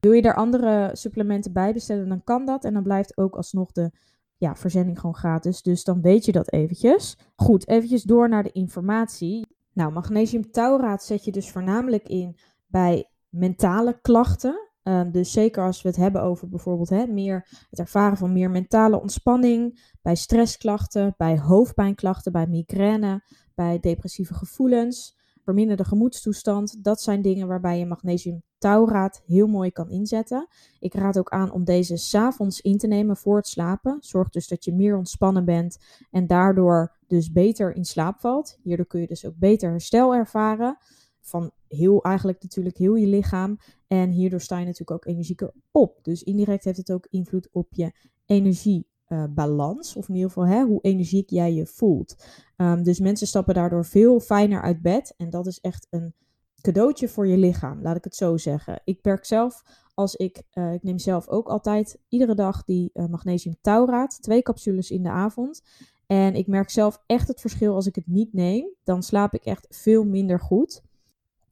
Wil 0.00 0.12
je 0.12 0.22
er 0.22 0.34
andere 0.34 0.90
supplementen 0.92 1.52
bij 1.52 1.72
bestellen, 1.72 2.08
dan 2.08 2.24
kan 2.24 2.44
dat. 2.44 2.64
En 2.64 2.74
dan 2.74 2.82
blijft 2.82 3.16
ook 3.16 3.36
alsnog 3.36 3.72
de 3.72 3.90
ja, 4.36 4.56
verzending 4.56 5.00
gewoon 5.00 5.16
gratis. 5.16 5.62
Dus 5.62 5.84
dan 5.84 6.00
weet 6.00 6.24
je 6.24 6.32
dat 6.32 6.52
eventjes. 6.52 7.18
Goed, 7.36 7.68
eventjes 7.68 8.02
door 8.02 8.28
naar 8.28 8.42
de 8.42 8.52
informatie. 8.52 9.46
Nou, 9.72 9.92
magnesium 9.92 10.50
tauraat 10.50 11.04
zet 11.04 11.24
je 11.24 11.32
dus 11.32 11.50
voornamelijk 11.50 12.08
in 12.08 12.36
bij 12.66 13.10
mentale 13.28 14.00
klachten. 14.00 14.69
Ehm, 14.82 15.10
dus 15.10 15.32
zeker 15.32 15.64
als 15.64 15.82
we 15.82 15.88
het 15.88 15.96
hebben 15.96 16.22
over 16.22 16.48
bijvoorbeeld 16.48 16.88
hè, 16.88 17.06
meer, 17.06 17.46
het 17.70 17.78
ervaren 17.78 18.16
van 18.16 18.32
meer 18.32 18.50
mentale 18.50 19.00
ontspanning, 19.00 19.92
bij 20.02 20.14
stressklachten, 20.14 21.14
bij 21.16 21.38
hoofdpijnklachten, 21.38 22.32
bij 22.32 22.46
migraine, 22.46 23.22
bij 23.54 23.80
depressieve 23.80 24.34
gevoelens, 24.34 25.18
verminderde 25.42 25.84
gemoedstoestand. 25.84 26.84
Dat 26.84 27.00
zijn 27.00 27.22
dingen 27.22 27.46
waarbij 27.46 27.78
je 27.78 27.86
magnesium 27.86 28.42
tauraat 28.58 29.22
heel 29.26 29.46
mooi 29.46 29.70
kan 29.70 29.90
inzetten. 29.90 30.48
Ik 30.78 30.94
raad 30.94 31.18
ook 31.18 31.30
aan 31.30 31.52
om 31.52 31.64
deze 31.64 31.96
s'avonds 31.96 32.60
in 32.60 32.78
te 32.78 32.86
nemen 32.86 33.16
voor 33.16 33.36
het 33.36 33.46
slapen. 33.46 33.96
Zorg 34.00 34.28
dus 34.28 34.48
dat 34.48 34.64
je 34.64 34.74
meer 34.74 34.96
ontspannen 34.96 35.44
bent 35.44 35.78
en 36.10 36.26
daardoor 36.26 36.96
dus 37.06 37.32
beter 37.32 37.74
in 37.74 37.84
slaap 37.84 38.20
valt. 38.20 38.58
Hierdoor 38.62 38.86
kun 38.86 39.00
je 39.00 39.06
dus 39.06 39.26
ook 39.26 39.36
beter 39.36 39.70
herstel 39.70 40.14
ervaren 40.14 40.78
van 41.20 41.50
heel 41.68 42.04
eigenlijk 42.04 42.42
natuurlijk 42.42 42.76
heel 42.76 42.94
je 42.94 43.06
lichaam. 43.06 43.58
En 43.92 44.10
hierdoor 44.10 44.40
sta 44.40 44.58
je 44.58 44.64
natuurlijk 44.64 44.90
ook 44.90 45.06
energieker 45.12 45.52
op. 45.70 45.98
Dus 46.02 46.22
indirect 46.22 46.64
heeft 46.64 46.76
het 46.76 46.92
ook 46.92 47.06
invloed 47.10 47.48
op 47.52 47.66
je 47.70 47.92
energiebalans. 48.26 49.96
of 49.96 50.08
in 50.08 50.14
ieder 50.14 50.30
geval 50.30 50.46
hè, 50.46 50.64
hoe 50.64 50.80
energiek 50.80 51.30
jij 51.30 51.52
je 51.54 51.66
voelt. 51.66 52.24
Um, 52.56 52.82
dus 52.82 53.00
mensen 53.00 53.26
stappen 53.26 53.54
daardoor 53.54 53.84
veel 53.84 54.20
fijner 54.20 54.62
uit 54.62 54.82
bed. 54.82 55.14
En 55.16 55.30
dat 55.30 55.46
is 55.46 55.60
echt 55.60 55.86
een 55.90 56.14
cadeautje 56.60 57.08
voor 57.08 57.26
je 57.26 57.36
lichaam, 57.36 57.82
laat 57.82 57.96
ik 57.96 58.04
het 58.04 58.16
zo 58.16 58.36
zeggen. 58.36 58.80
Ik 58.84 58.98
werk 59.02 59.24
zelf 59.24 59.62
als 59.94 60.14
ik, 60.14 60.42
uh, 60.54 60.72
ik 60.72 60.82
neem 60.82 60.98
zelf 60.98 61.28
ook 61.28 61.48
altijd 61.48 61.98
iedere 62.08 62.34
dag 62.34 62.64
die 62.64 62.90
uh, 62.94 63.06
magnesium 63.06 63.56
tauraat, 63.60 64.22
twee 64.22 64.42
capsules 64.42 64.90
in 64.90 65.02
de 65.02 65.10
avond. 65.10 65.62
En 66.06 66.34
ik 66.34 66.46
merk 66.46 66.70
zelf 66.70 67.02
echt 67.06 67.28
het 67.28 67.40
verschil 67.40 67.74
als 67.74 67.86
ik 67.86 67.94
het 67.94 68.06
niet 68.06 68.32
neem. 68.32 68.74
Dan 68.84 69.02
slaap 69.02 69.34
ik 69.34 69.44
echt 69.44 69.66
veel 69.70 70.04
minder 70.04 70.40
goed. 70.40 70.82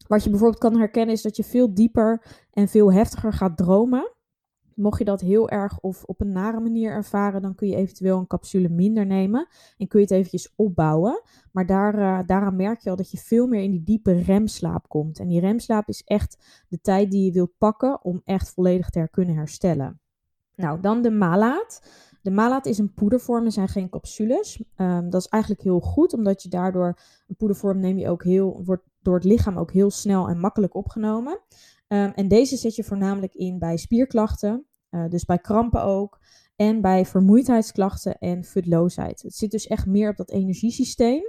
Wat 0.08 0.24
je 0.24 0.30
bijvoorbeeld 0.30 0.60
kan 0.60 0.78
herkennen 0.78 1.14
is 1.14 1.22
dat 1.22 1.36
je 1.36 1.44
veel 1.44 1.74
dieper 1.74 2.22
en 2.52 2.68
veel 2.68 2.92
heftiger 2.92 3.32
gaat 3.32 3.56
dromen. 3.56 4.12
Mocht 4.74 4.98
je 4.98 5.04
dat 5.04 5.20
heel 5.20 5.48
erg 5.48 5.80
of 5.80 6.04
op 6.04 6.20
een 6.20 6.32
nare 6.32 6.60
manier 6.60 6.90
ervaren, 6.90 7.42
dan 7.42 7.54
kun 7.54 7.68
je 7.68 7.76
eventueel 7.76 8.18
een 8.18 8.26
capsule 8.26 8.68
minder 8.68 9.06
nemen 9.06 9.48
en 9.76 9.88
kun 9.88 10.00
je 10.00 10.04
het 10.04 10.14
eventjes 10.14 10.52
opbouwen. 10.56 11.22
Maar 11.52 11.66
daar, 11.66 11.98
uh, 11.98 12.18
daaraan 12.26 12.56
merk 12.56 12.80
je 12.80 12.90
al 12.90 12.96
dat 12.96 13.10
je 13.10 13.18
veel 13.18 13.46
meer 13.46 13.62
in 13.62 13.70
die 13.70 13.82
diepe 13.82 14.12
remslaap 14.12 14.88
komt. 14.88 15.18
En 15.18 15.28
die 15.28 15.40
remslaap 15.40 15.88
is 15.88 16.02
echt 16.04 16.64
de 16.68 16.80
tijd 16.80 17.10
die 17.10 17.24
je 17.24 17.32
wilt 17.32 17.58
pakken 17.58 18.04
om 18.04 18.20
echt 18.24 18.50
volledig 18.50 18.90
te 18.90 19.08
kunnen 19.10 19.34
herstellen. 19.34 20.00
Nou, 20.54 20.80
dan 20.80 21.02
de 21.02 21.10
malaat. 21.10 21.82
De 22.28 22.34
malaat 22.34 22.66
is 22.66 22.78
een 22.78 22.94
poedervorm 22.94 23.44
en 23.44 23.52
zijn 23.52 23.68
geen 23.68 23.88
capsules. 23.88 24.62
Um, 24.76 25.10
dat 25.10 25.20
is 25.20 25.26
eigenlijk 25.28 25.62
heel 25.62 25.80
goed, 25.80 26.12
omdat 26.12 26.42
je 26.42 26.48
daardoor 26.48 26.98
een 27.26 27.36
poedervorm 27.36 27.80
neem 27.80 27.98
je 27.98 28.08
ook 28.08 28.24
heel, 28.24 28.62
wordt 28.64 28.82
door 29.02 29.14
het 29.14 29.24
lichaam 29.24 29.58
ook 29.58 29.72
heel 29.72 29.90
snel 29.90 30.28
en 30.28 30.40
makkelijk 30.40 30.74
opgenomen. 30.74 31.40
Um, 31.88 32.12
en 32.14 32.28
deze 32.28 32.56
zet 32.56 32.74
je 32.74 32.84
voornamelijk 32.84 33.34
in 33.34 33.58
bij 33.58 33.76
spierklachten, 33.76 34.66
uh, 34.90 35.08
dus 35.08 35.24
bij 35.24 35.38
krampen 35.38 35.82
ook, 35.82 36.18
en 36.56 36.80
bij 36.80 37.06
vermoeidheidsklachten 37.06 38.18
en 38.18 38.44
futloosheid. 38.44 39.22
Het 39.22 39.34
zit 39.34 39.50
dus 39.50 39.66
echt 39.66 39.86
meer 39.86 40.10
op 40.10 40.16
dat 40.16 40.30
energiesysteem. 40.30 41.22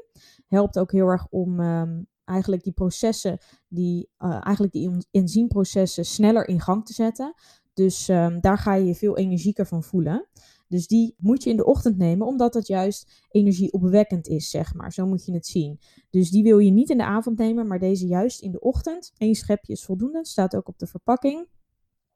Helpt 0.48 0.80
ook 0.80 0.92
heel 0.92 1.08
erg 1.08 1.28
om 1.30 1.60
um, 1.60 2.08
eigenlijk 2.26 2.64
die 2.64 2.74
processen, 2.74 3.38
die, 3.68 4.10
uh, 4.20 4.46
eigenlijk 4.46 4.74
die 4.74 5.08
enzymprocessen 5.12 6.06
sneller 6.06 6.48
in 6.48 6.60
gang 6.62 6.86
te 6.86 6.94
zetten. 6.94 7.34
Dus 7.74 8.06
daar 8.40 8.58
ga 8.58 8.74
je 8.74 8.86
je 8.86 8.96
veel 8.96 9.18
energieker 9.18 9.68
van 9.68 9.84
voelen. 9.84 10.28
Dus 10.70 10.88
die 10.88 11.16
moet 11.18 11.44
je 11.44 11.50
in 11.50 11.58
de 11.58 11.66
ochtend 11.66 11.98
nemen, 11.98 12.28
omdat 12.28 12.54
het 12.54 12.68
juist 12.68 13.26
energieopwekkend 13.30 14.28
is, 14.28 14.50
zeg 14.50 14.74
maar. 14.74 14.94
Zo 14.94 15.08
moet 15.08 15.26
je 15.26 15.34
het 15.34 15.48
zien. 15.48 15.80
Dus 16.10 16.30
die 16.30 16.44
wil 16.44 16.60
je 16.60 16.72
niet 16.72 16.90
in 16.90 16.98
de 16.98 17.06
avond 17.06 17.38
nemen, 17.38 17.68
maar 17.68 17.80
deze 17.80 18.08
juist 18.08 18.42
in 18.42 18.52
de 18.52 18.60
ochtend. 18.60 19.12
Eén 19.18 19.36
schepje 19.36 19.74
is 19.74 19.86
voldoende, 19.86 20.26
staat 20.26 20.56
ook 20.56 20.68
op 20.68 20.80
de 20.80 20.88
verpakking. 20.88 21.48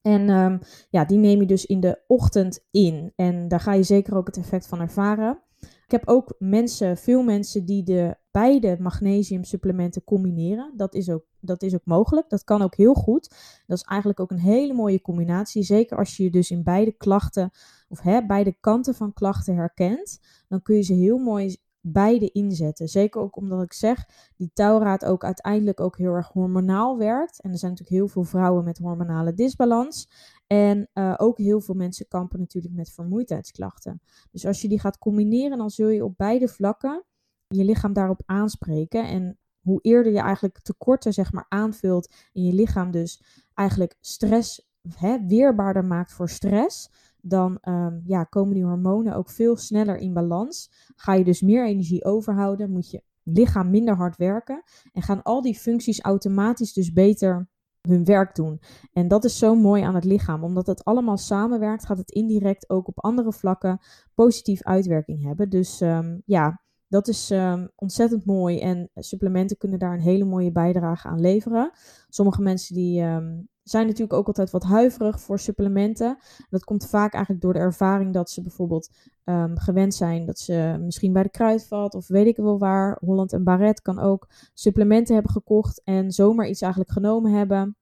En 0.02 0.30
um, 0.30 0.60
ja, 0.90 1.06
die 1.06 1.18
neem 1.18 1.40
je 1.40 1.48
dus 1.48 1.66
in 1.66 1.80
de 1.80 2.04
ochtend 2.08 2.66
in. 2.72 3.14
En 3.16 3.48
daar 3.48 3.60
ga 3.60 3.74
je 3.74 3.84
zeker 3.84 4.16
ook 4.16 4.28
het 4.28 4.38
effect 4.38 4.68
van 4.68 4.80
ervaren. 4.80 5.42
Ik 5.60 5.92
heb 5.92 6.08
ook 6.08 6.36
mensen, 6.40 6.98
veel 6.98 7.24
mensen 7.24 7.66
die 7.66 7.84
de 7.84 8.16
beide 8.32 8.78
magnesiumsupplementen 8.80 10.04
combineren. 10.04 10.74
Dat 10.76 10.96
is, 10.96 11.10
ook, 11.10 11.26
dat 11.46 11.62
is 11.62 11.74
ook 11.74 11.86
mogelijk. 11.86 12.30
Dat 12.30 12.44
kan 12.44 12.62
ook 12.62 12.76
heel 12.76 12.94
goed. 12.94 13.30
Dat 13.68 13.78
is 13.78 13.84
eigenlijk 13.84 14.20
ook 14.20 14.32
een 14.32 14.40
hele 14.40 14.74
mooie 14.74 15.02
combinatie. 15.02 15.64
Zeker 15.64 15.98
als 15.98 16.18
je 16.18 16.24
je 16.24 16.30
dus 16.30 16.52
in 16.52 16.64
beide 16.64 16.92
klachten 16.92 17.52
of 17.88 18.02
hè, 18.02 18.26
beide 18.26 18.56
kanten 18.60 18.96
van 18.96 19.14
klachten 19.14 19.56
herkent. 19.56 20.20
Dan 20.48 20.62
kun 20.62 20.76
je 20.76 20.82
ze 20.82 20.94
heel 20.94 21.18
mooi 21.18 21.58
beide 21.82 22.32
inzetten. 22.32 22.88
Zeker 22.88 23.22
ook 23.22 23.36
omdat 23.36 23.64
ik 23.64 23.74
zeg, 23.74 24.06
die 24.36 24.52
touwraad 24.54 25.06
ook 25.06 25.24
uiteindelijk 25.24 25.80
ook 25.80 25.98
heel 25.98 26.14
erg 26.14 26.28
hormonaal 26.28 26.98
werkt. 26.98 27.42
En 27.42 27.52
er 27.52 27.58
zijn 27.58 27.72
natuurlijk 27.72 28.00
heel 28.00 28.08
veel 28.08 28.24
vrouwen 28.24 28.64
met 28.64 28.78
hormonale 28.78 29.34
disbalans. 29.34 30.10
En 30.48 30.90
uh, 30.94 31.14
ook 31.18 31.38
heel 31.38 31.62
veel 31.62 31.76
mensen 31.76 32.08
kampen 32.08 32.40
natuurlijk 32.40 32.74
met 32.74 32.92
vermoeidheidsklachten. 32.92 34.02
Dus 34.32 34.46
als 34.46 34.62
je 34.62 34.68
die 34.68 34.80
gaat 34.80 34.98
combineren, 34.98 35.58
dan 35.58 35.70
zul 35.70 35.88
je 35.88 36.04
op 36.04 36.18
beide 36.18 36.48
vlakken 36.48 37.04
je 37.48 37.64
lichaam 37.64 37.94
daarop 37.94 38.22
aanspreken. 38.26 39.08
En 39.08 39.38
hoe 39.64 39.82
eerder 39.82 40.12
je 40.12 40.20
eigenlijk 40.20 40.60
tekorten 40.60 41.14
zeg 41.14 41.32
maar 41.32 41.46
aanvult 41.50 42.14
in 42.32 42.44
je 42.44 42.54
lichaam 42.54 42.92
dus 42.92 43.24
eigenlijk 43.54 43.98
stress 44.00 44.72
hè, 44.96 45.26
weerbaarder 45.28 45.86
maakt 45.86 46.14
voor 46.14 46.30
stress, 46.30 46.90
dan 47.22 47.58
um, 47.62 48.02
ja, 48.06 48.24
komen 48.24 48.54
die 48.54 48.64
hormonen 48.64 49.16
ook 49.16 49.30
veel 49.30 49.56
sneller 49.56 49.98
in 49.98 50.14
balans. 50.14 50.72
Ga 50.96 51.14
je 51.14 51.24
dus 51.24 51.42
meer 51.42 51.66
energie 51.66 52.06
overhouden, 52.06 52.72
moet 52.72 52.92
je 52.92 53.04
lichaam 53.24 53.70
minder 53.70 53.96
hard 53.96 54.18
werken 54.18 54.64
en 54.92 55.02
gaan 55.02 55.24
al 55.24 55.42
die 55.42 55.56
functies 55.56 56.02
automatisch 56.02 56.74
dus 56.74 56.94
beter 56.94 57.48
hun 57.82 58.04
werk 58.04 58.36
doen. 58.36 58.62
En 58.94 59.08
dat 59.08 59.24
is 59.24 59.38
zo 59.38 59.56
mooi 59.56 59.84
aan 59.84 59.96
het 59.96 60.04
lichaam. 60.04 60.44
Omdat 60.44 60.68
het 60.68 60.84
allemaal 60.84 61.18
samenwerkt, 61.18 61.86
gaat 61.86 61.98
het 61.98 62.12
indirect 62.12 62.70
ook 62.70 62.88
op 62.88 63.04
andere 63.04 63.34
vlakken 63.34 63.80
positief 64.14 64.64
uitwerking 64.64 65.24
hebben. 65.24 65.50
Dus 65.50 65.82
um, 65.82 66.22
ja, 66.26 66.63
dat 66.94 67.08
is 67.08 67.30
um, 67.30 67.70
ontzettend 67.76 68.26
mooi. 68.26 68.60
En 68.60 68.90
supplementen 68.96 69.58
kunnen 69.58 69.80
daar 69.80 69.94
een 69.94 70.00
hele 70.00 70.26
mooie 70.26 70.52
bijdrage 70.52 71.08
aan 71.08 71.22
leveren. 71.22 71.72
Sommige 72.10 72.42
mensen 72.42 72.76
die 72.76 73.02
um, 73.02 73.50
zijn 73.64 73.86
natuurlijk 73.86 74.14
ook 74.14 74.28
altijd 74.28 74.52
wat 74.52 74.64
huiverig 74.64 75.22
voor 75.22 75.40
supplementen. 75.40 76.18
Dat 76.50 76.64
komt 76.64 76.90
vaak 76.90 77.14
eigenlijk 77.14 77.44
door 77.44 77.54
de 77.54 77.60
ervaring 77.60 78.14
dat 78.14 78.30
ze 78.30 78.42
bijvoorbeeld 78.42 78.90
um, 79.26 79.58
gewend 79.58 79.94
zijn 79.94 80.26
dat 80.26 80.40
ze 80.40 80.78
misschien 80.82 81.14
bij 81.14 81.24
de 81.24 81.30
kruidvat 81.30 81.96
of 81.96 82.08
weet 82.08 82.28
ik 82.28 82.38
wel 82.38 82.60
waar, 82.60 82.98
Holland 83.00 83.34
en 83.34 83.44
Barret 83.44 83.82
kan 83.82 84.00
ook 84.00 84.30
supplementen 84.54 85.14
hebben 85.14 85.32
gekocht 85.32 85.82
en 85.84 86.12
zomaar 86.12 86.48
iets 86.48 86.62
eigenlijk 86.62 86.92
genomen 86.92 87.32
hebben. 87.32 87.78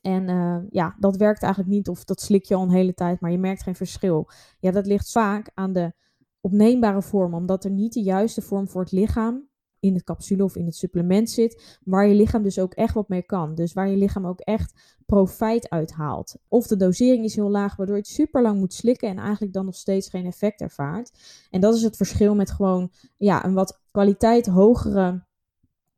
En 0.00 0.28
uh, 0.28 0.58
ja, 0.70 0.96
dat 0.98 1.16
werkt 1.16 1.42
eigenlijk 1.42 1.72
niet 1.72 1.88
of 1.88 2.04
dat 2.04 2.20
slik 2.20 2.44
je 2.44 2.54
al 2.54 2.62
een 2.62 2.70
hele 2.70 2.94
tijd, 2.94 3.20
maar 3.20 3.30
je 3.30 3.38
merkt 3.38 3.62
geen 3.62 3.74
verschil. 3.74 4.30
Ja, 4.58 4.70
dat 4.70 4.86
ligt 4.86 5.10
vaak 5.10 5.50
aan 5.54 5.72
de 5.72 5.92
opneembare 6.40 7.02
vorm, 7.02 7.34
omdat 7.34 7.64
er 7.64 7.70
niet 7.70 7.92
de 7.92 8.02
juiste 8.02 8.42
vorm 8.42 8.68
voor 8.68 8.82
het 8.82 8.92
lichaam 8.92 9.48
in 9.80 9.94
het 9.94 10.04
capsule 10.04 10.44
of 10.44 10.56
in 10.56 10.66
het 10.66 10.76
supplement 10.76 11.30
zit, 11.30 11.78
waar 11.84 12.06
je 12.06 12.14
lichaam 12.14 12.42
dus 12.42 12.58
ook 12.58 12.74
echt 12.74 12.94
wat 12.94 13.08
mee 13.08 13.22
kan. 13.22 13.54
Dus 13.54 13.72
waar 13.72 13.88
je 13.88 13.96
lichaam 13.96 14.26
ook 14.26 14.40
echt 14.40 14.98
profijt 15.06 15.68
uithaalt. 15.68 16.36
Of 16.48 16.66
de 16.66 16.76
dosering 16.76 17.24
is 17.24 17.34
heel 17.34 17.50
laag, 17.50 17.76
waardoor 17.76 17.96
je 17.96 18.02
het 18.02 18.10
super 18.10 18.42
lang 18.42 18.58
moet 18.58 18.74
slikken 18.74 19.08
en 19.08 19.18
eigenlijk 19.18 19.52
dan 19.52 19.64
nog 19.64 19.74
steeds 19.74 20.08
geen 20.08 20.26
effect 20.26 20.60
ervaart. 20.60 21.18
En 21.50 21.60
dat 21.60 21.74
is 21.74 21.82
het 21.82 21.96
verschil 21.96 22.34
met 22.34 22.50
gewoon 22.50 22.92
ja, 23.16 23.44
een 23.44 23.54
wat 23.54 23.80
kwaliteit 23.90 24.46
hogere 24.46 25.28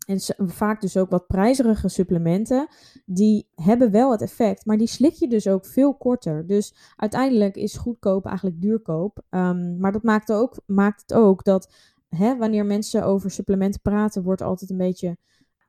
en 0.07 0.21
vaak 0.49 0.81
dus 0.81 0.97
ook 0.97 1.11
wat 1.11 1.27
prijzerige 1.27 1.89
supplementen, 1.89 2.69
die 3.05 3.49
hebben 3.55 3.91
wel 3.91 4.11
het 4.11 4.23
effect, 4.23 4.67
maar 4.67 4.77
die 4.77 4.87
slik 4.87 5.13
je 5.13 5.29
dus 5.29 5.49
ook 5.49 5.67
veel 5.67 5.95
korter. 5.95 6.47
Dus 6.47 6.75
uiteindelijk 6.97 7.57
is 7.57 7.77
goedkoop 7.77 8.27
eigenlijk 8.27 8.61
duurkoop. 8.61 9.23
Um, 9.31 9.79
maar 9.79 9.93
dat 9.93 10.03
maakt, 10.03 10.33
ook, 10.33 10.57
maakt 10.67 11.01
het 11.01 11.15
ook 11.15 11.45
dat 11.45 11.73
hè, 12.09 12.37
wanneer 12.37 12.67
mensen 12.67 13.05
over 13.05 13.31
supplementen 13.31 13.81
praten, 13.81 14.23
wordt 14.23 14.43
altijd 14.43 14.71
een 14.71 14.77
beetje 14.77 15.17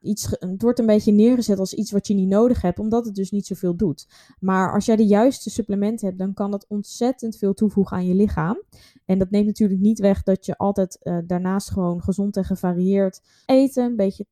het 0.04 0.62
wordt 0.62 0.80
een 0.80 0.86
beetje 0.86 1.12
neergezet 1.12 1.60
als 1.60 1.74
iets 1.74 1.92
wat 1.92 2.08
je 2.08 2.14
niet 2.14 2.28
nodig 2.28 2.62
hebt, 2.62 2.80
omdat 2.80 3.06
het 3.06 3.16
dus 3.16 3.32
niet 3.32 3.46
zoveel 3.46 3.76
doet. 3.76 4.08
Maar 4.40 4.74
als 4.74 4.86
jij 4.86 4.96
de 4.96 5.06
juiste 5.06 5.50
supplementen 5.50 6.08
hebt, 6.08 6.20
dan 6.20 6.34
kan 6.34 6.52
dat 6.52 6.66
ontzettend 6.68 7.38
veel 7.38 7.54
toevoegen 7.54 7.98
aan 7.98 8.08
je 8.08 8.16
lichaam. 8.16 8.64
En 9.06 9.20
dat 9.20 9.30
neemt 9.30 9.46
natuurlijk 9.46 9.80
niet 9.80 10.00
weg 10.00 10.24
dat 10.24 10.46
je 10.46 10.58
altijd 10.58 11.00
uh, 11.04 11.18
daarnaast 11.26 11.72
gewoon 11.72 12.02
gezond 12.02 12.38
en 12.38 12.46
gevarieerd 12.46 13.22
eten, 13.46 13.84
een 13.86 13.96
beetje 13.96 14.26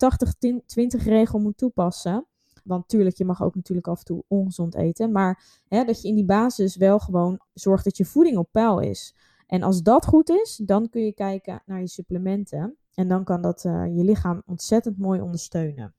80-20 0.99 1.03
regel 1.03 1.39
moet 1.39 1.57
toepassen. 1.57 2.25
Want 2.63 2.87
tuurlijk, 2.87 3.17
je 3.17 3.25
mag 3.25 3.43
ook 3.43 3.55
natuurlijk 3.55 3.87
af 3.87 3.99
en 3.99 4.05
toe 4.05 4.23
ongezond 4.27 4.75
eten. 4.75 5.11
Maar 5.11 5.61
hè, 5.67 5.83
dat 5.83 6.01
je 6.01 6.07
in 6.07 6.15
die 6.15 6.25
basis 6.25 6.75
wel 6.75 6.99
gewoon 6.99 7.39
zorgt 7.53 7.83
dat 7.83 7.97
je 7.97 8.05
voeding 8.05 8.37
op 8.37 8.49
peil 8.51 8.79
is. 8.79 9.15
En 9.47 9.63
als 9.63 9.81
dat 9.81 10.05
goed 10.05 10.29
is, 10.29 10.61
dan 10.65 10.89
kun 10.89 11.01
je 11.01 11.13
kijken 11.13 11.61
naar 11.65 11.79
je 11.79 11.87
supplementen. 11.87 12.77
En 12.95 13.07
dan 13.07 13.23
kan 13.23 13.41
dat 13.41 13.63
uh, 13.63 13.85
je 13.85 14.03
lichaam 14.03 14.41
ontzettend 14.45 14.97
mooi 14.97 15.21
ondersteunen. 15.21 15.95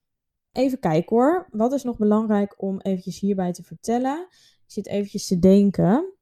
Even 0.52 0.78
kijken 0.78 1.16
hoor. 1.16 1.48
Wat 1.50 1.72
is 1.72 1.82
nog 1.82 1.96
belangrijk 1.96 2.62
om 2.62 2.80
eventjes 2.80 3.20
hierbij 3.20 3.52
te 3.52 3.62
vertellen? 3.62 4.26
Ik 4.64 4.70
zit 4.70 4.86
eventjes 4.86 5.26
te 5.26 5.38
denken. 5.38 6.14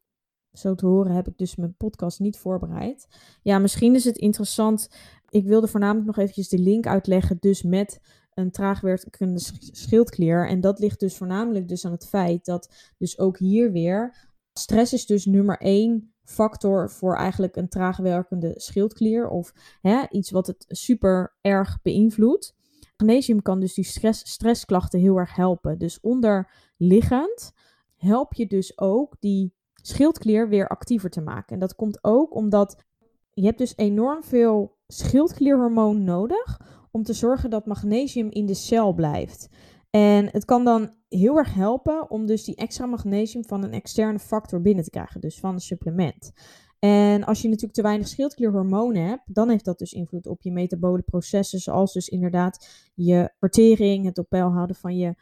Zo 0.53 0.75
te 0.75 0.87
horen 0.87 1.15
heb 1.15 1.29
ik 1.29 1.39
dus 1.39 1.57
mijn 1.57 1.75
podcast 1.77 2.21
niet 2.21 2.39
voorbereid. 2.39 3.09
Ja, 3.43 3.59
misschien 3.59 3.95
is 3.95 4.05
het 4.05 4.17
interessant. 4.17 4.89
Ik 5.29 5.47
wilde 5.47 5.69
voornamelijk 5.69 6.07
nog 6.07 6.19
eventjes 6.19 6.49
de 6.49 6.59
link 6.59 6.87
uitleggen. 6.87 7.37
Dus 7.41 7.63
met 7.63 8.01
een 8.35 8.51
traagwerkende 8.51 9.41
schildklier. 9.73 10.49
En 10.49 10.61
dat 10.61 10.79
ligt 10.79 11.01
dus 11.01 11.17
voornamelijk 11.17 11.69
dus 11.69 11.85
aan 11.85 11.93
het 11.93 12.07
feit 12.07 12.45
dat 12.45 12.93
dus 12.99 13.19
ook 13.19 13.39
hier 13.39 13.73
weer 13.73 14.29
stress 14.53 14.93
is 14.93 15.07
dus 15.07 15.25
nummer 15.25 15.59
één 15.59 16.15
factor 16.31 16.91
voor 16.91 17.17
eigenlijk 17.17 17.57
een 17.57 17.69
traagwerkende 17.69 18.53
schildklier 18.57 19.29
of 19.29 19.53
hè, 19.81 20.03
iets 20.11 20.31
wat 20.31 20.47
het 20.47 20.65
super 20.69 21.37
erg 21.41 21.83
beïnvloedt. 21.83 22.55
Magnesium 22.97 23.43
kan 23.43 23.61
dus 23.61 23.75
die 23.75 23.85
stress, 23.85 24.31
stressklachten 24.31 25.01
heel 25.01 25.17
erg 25.17 25.35
helpen. 25.35 25.79
Dus 25.79 26.01
onderliggend 26.01 27.53
help 27.97 28.35
je 28.35 28.47
dus 28.47 28.79
ook 28.79 29.17
die 29.21 29.55
schildklier 29.75 30.49
weer 30.49 30.69
actiever 30.69 31.11
te 31.11 31.21
maken. 31.21 31.55
En 31.55 31.59
dat 31.59 31.75
komt 31.75 32.05
ook 32.05 32.35
omdat 32.35 32.85
je 33.33 33.45
hebt 33.45 33.59
dus 33.59 33.77
enorm 33.77 34.25
veel 34.25 34.77
schildklierhormoon 34.87 36.05
nodig 36.05 36.61
om 36.91 37.03
te 37.03 37.13
zorgen 37.13 37.51
dat 37.51 37.67
magnesium 37.67 38.31
in 38.31 38.47
de 38.47 38.55
cel 38.55 38.93
blijft. 38.93 39.49
En 39.91 40.29
het 40.31 40.45
kan 40.45 40.65
dan 40.65 40.95
heel 41.09 41.37
erg 41.37 41.55
helpen 41.55 42.11
om 42.11 42.27
dus 42.27 42.45
die 42.45 42.57
extra 42.57 42.87
magnesium 42.87 43.45
van 43.45 43.65
een 43.65 43.73
externe 43.73 44.19
factor 44.19 44.61
binnen 44.61 44.85
te 44.85 44.91
krijgen, 44.91 45.21
dus 45.21 45.41
van 45.41 45.55
een 45.55 45.61
supplement. 45.61 46.33
En 46.79 47.25
als 47.25 47.43
je 47.43 47.49
natuurlijk 47.49 47.75
te 47.75 47.83
weinig 47.83 48.09
schildklierhormonen 48.09 49.07
hebt, 49.07 49.35
dan 49.35 49.49
heeft 49.49 49.65
dat 49.65 49.79
dus 49.79 49.93
invloed 49.93 50.27
op 50.27 50.43
je 50.43 50.53
metabole 50.53 51.03
processen, 51.03 51.59
zoals 51.59 51.93
dus 51.93 52.09
inderdaad 52.09 52.69
je 52.95 53.33
vertering, 53.39 54.05
het 54.05 54.19
op 54.19 54.31
houden 54.31 54.77
van 54.77 54.97
je 54.97 55.15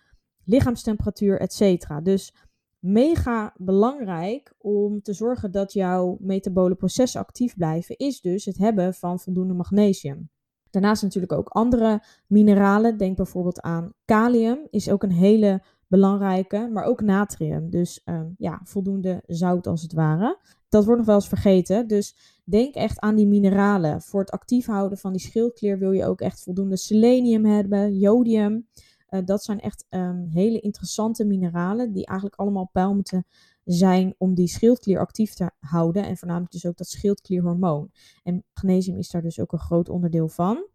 lichaamstemperatuur, 0.45 1.41
etc. 1.41 2.05
Dus 2.05 2.35
mega 2.79 3.55
belangrijk 3.57 4.55
om 4.59 5.03
te 5.03 5.13
zorgen 5.13 5.51
dat 5.51 5.73
jouw 5.73 6.17
metabole 6.21 6.75
processen 6.75 7.21
actief 7.21 7.57
blijven, 7.57 7.97
is 7.97 8.21
dus 8.21 8.45
het 8.45 8.59
hebben 8.59 8.95
van 8.95 9.21
voldoende 9.21 9.55
magnesium. 9.55 10.31
Daarnaast 10.71 11.03
natuurlijk 11.03 11.33
ook 11.33 11.49
andere 11.49 12.03
mineralen. 12.27 12.97
Denk 12.97 13.17
bijvoorbeeld 13.17 13.61
aan 13.61 13.93
kalium, 14.05 14.59
is 14.71 14.91
ook 14.91 15.03
een 15.03 15.13
hele 15.13 15.63
belangrijke, 15.87 16.69
maar 16.73 16.85
ook 16.85 17.01
natrium. 17.01 17.71
Dus 17.71 18.03
um, 18.05 18.35
ja, 18.39 18.61
voldoende 18.65 19.23
zout 19.27 19.67
als 19.67 19.83
het 19.83 19.93
ware. 19.93 20.39
Dat 20.69 20.85
wordt 20.85 20.99
nog 20.99 21.07
wel 21.07 21.17
eens 21.17 21.29
vergeten. 21.29 21.87
Dus 21.87 22.41
denk 22.45 22.75
echt 22.75 23.01
aan 23.01 23.15
die 23.15 23.27
mineralen. 23.27 24.03
Voor 24.03 24.21
het 24.21 24.31
actief 24.31 24.67
houden 24.67 24.99
van 24.99 25.13
die 25.13 25.21
schildklier 25.21 25.79
wil 25.79 25.93
je 25.93 26.07
ook 26.07 26.21
echt 26.21 26.43
voldoende 26.43 26.77
selenium 26.77 27.45
hebben, 27.45 27.99
jodium. 27.99 28.67
Uh, 29.11 29.21
dat 29.25 29.45
zijn 29.45 29.61
echt 29.61 29.87
um, 29.91 30.27
hele 30.31 30.61
interessante 30.61 31.25
mineralen 31.25 31.93
die 31.93 32.07
eigenlijk 32.07 32.41
allemaal 32.41 32.69
peil 32.73 32.95
moeten 32.95 33.27
zijn 33.75 34.15
om 34.19 34.35
die 34.35 34.49
schildklier 34.49 34.99
actief 34.99 35.35
te 35.35 35.51
houden. 35.59 36.05
En 36.05 36.17
voornamelijk 36.17 36.53
dus 36.53 36.67
ook 36.67 36.77
dat 36.77 36.89
schildklierhormoon. 36.89 37.91
En 38.23 38.45
magnesium 38.55 38.97
is 38.97 39.11
daar 39.11 39.23
dus 39.23 39.41
ook 39.41 39.53
een 39.53 39.59
groot 39.59 39.89
onderdeel 39.89 40.29
van. 40.29 40.67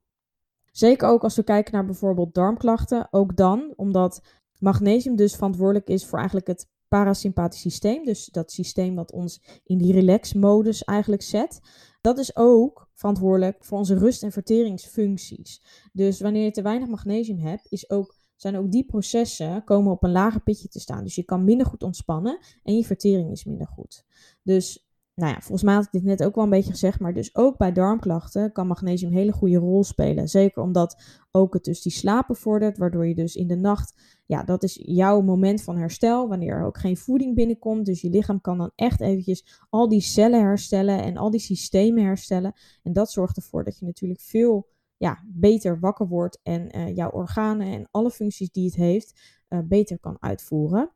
Zeker 0.72 1.08
ook 1.08 1.24
als 1.24 1.36
we 1.36 1.44
kijken 1.44 1.74
naar 1.74 1.86
bijvoorbeeld 1.86 2.34
darmklachten. 2.34 3.08
Ook 3.12 3.36
dan, 3.36 3.74
omdat 3.76 4.22
magnesium 4.60 5.16
dus 5.16 5.36
verantwoordelijk 5.36 5.88
is 5.88 6.06
voor 6.06 6.18
eigenlijk 6.18 6.48
het 6.48 6.68
parasympathisch 6.88 7.62
systeem. 7.62 8.06
Dus 8.06 8.26
dat 8.26 8.52
systeem 8.52 8.96
wat 8.96 9.12
ons 9.12 9.62
in 9.64 9.78
die 9.78 9.94
relax-modus 9.94 10.84
eigenlijk 10.84 11.22
zet. 11.22 11.60
Dat 12.02 12.17
is 12.17 12.36
ook 12.36 12.89
verantwoordelijk 12.94 13.65
voor 13.65 13.78
onze 13.78 13.98
rust- 13.98 14.24
en 14.24 14.32
verteringsfuncties. 14.32 15.62
Dus 15.94 16.20
wanneer 16.20 16.44
je 16.44 16.52
te 16.52 16.62
weinig 16.62 16.89
magnesium 16.89 17.39
hebt, 17.39 17.67
is 17.70 17.89
ook 17.89 18.15
zijn 18.43 18.58
ook 18.58 18.71
die 18.71 18.86
processen 18.86 19.63
komen 19.63 19.91
op 19.91 20.03
een 20.03 20.12
lager 20.12 20.41
pitje 20.41 20.67
te 20.67 20.79
staan. 20.79 21.03
Dus 21.03 21.15
je 21.15 21.23
kan 21.23 21.43
minder 21.43 21.65
goed 21.65 21.84
ontspannen 21.84 22.39
en 22.63 22.75
je 22.75 22.84
vertering 22.84 23.32
is 23.32 23.45
minder 23.45 23.67
goed. 23.67 24.06
Dus 24.43 24.88
nou 25.15 25.32
ja, 25.32 25.39
volgens 25.39 25.63
mij 25.63 25.73
had 25.73 25.86
ik 25.86 25.91
dit 25.91 26.03
net 26.03 26.23
ook 26.23 26.36
wel 26.36 26.43
een 26.43 26.49
beetje 26.49 26.71
gezegd, 26.71 26.99
maar 26.99 27.13
dus 27.13 27.36
ook 27.36 27.58
bij 27.58 27.71
darmklachten 27.71 28.51
kan 28.51 28.67
magnesium 28.67 29.12
een 29.12 29.17
hele 29.17 29.32
goede 29.32 29.58
rol 29.58 29.84
spelen. 29.84 30.27
Zeker 30.27 30.62
omdat 30.62 31.03
ook 31.32 31.53
het 31.53 31.63
dus 31.63 31.82
die 31.82 31.91
slapen 31.91 32.36
vordert, 32.36 32.77
waardoor 32.77 33.08
je 33.08 33.15
dus 33.15 33.36
in 33.36 33.47
de 33.47 33.56
nacht, 33.56 33.93
ja, 34.25 34.43
dat 34.43 34.63
is 34.63 34.82
jouw 34.86 35.21
moment 35.21 35.62
van 35.62 35.77
herstel, 35.77 36.27
wanneer 36.27 36.53
er 36.53 36.65
ook 36.65 36.77
geen 36.77 36.97
voeding 36.97 37.36
binnenkomt. 37.36 37.86
Dus 37.86 38.01
je 38.01 38.10
lichaam 38.10 38.41
kan 38.41 38.58
dan 38.58 38.71
echt 38.75 39.01
eventjes 39.01 39.65
al 39.69 39.89
die 39.89 40.01
cellen 40.01 40.41
herstellen 40.41 41.03
en 41.03 41.17
al 41.17 41.29
die 41.29 41.39
systemen 41.39 42.03
herstellen. 42.03 42.53
En 42.84 42.93
dat 42.93 43.12
zorgt 43.12 43.38
ervoor 43.38 43.63
dat 43.63 43.79
je 43.79 43.86
natuurlijk 43.86 44.21
veel 44.21 44.67
ja, 45.04 45.24
beter 45.28 45.80
wakker 45.80 46.08
wordt 46.08 46.39
en 46.44 46.78
uh, 46.78 46.96
jouw 46.96 47.10
organen 47.10 47.68
en 47.68 47.88
alle 47.92 48.12
functies 48.12 48.52
die 48.52 48.66
het 48.66 48.76
heeft 48.76 49.22
uh, 49.50 49.60
beter 49.63 50.00
kan 50.00 50.18
uitvoeren. 50.20 50.92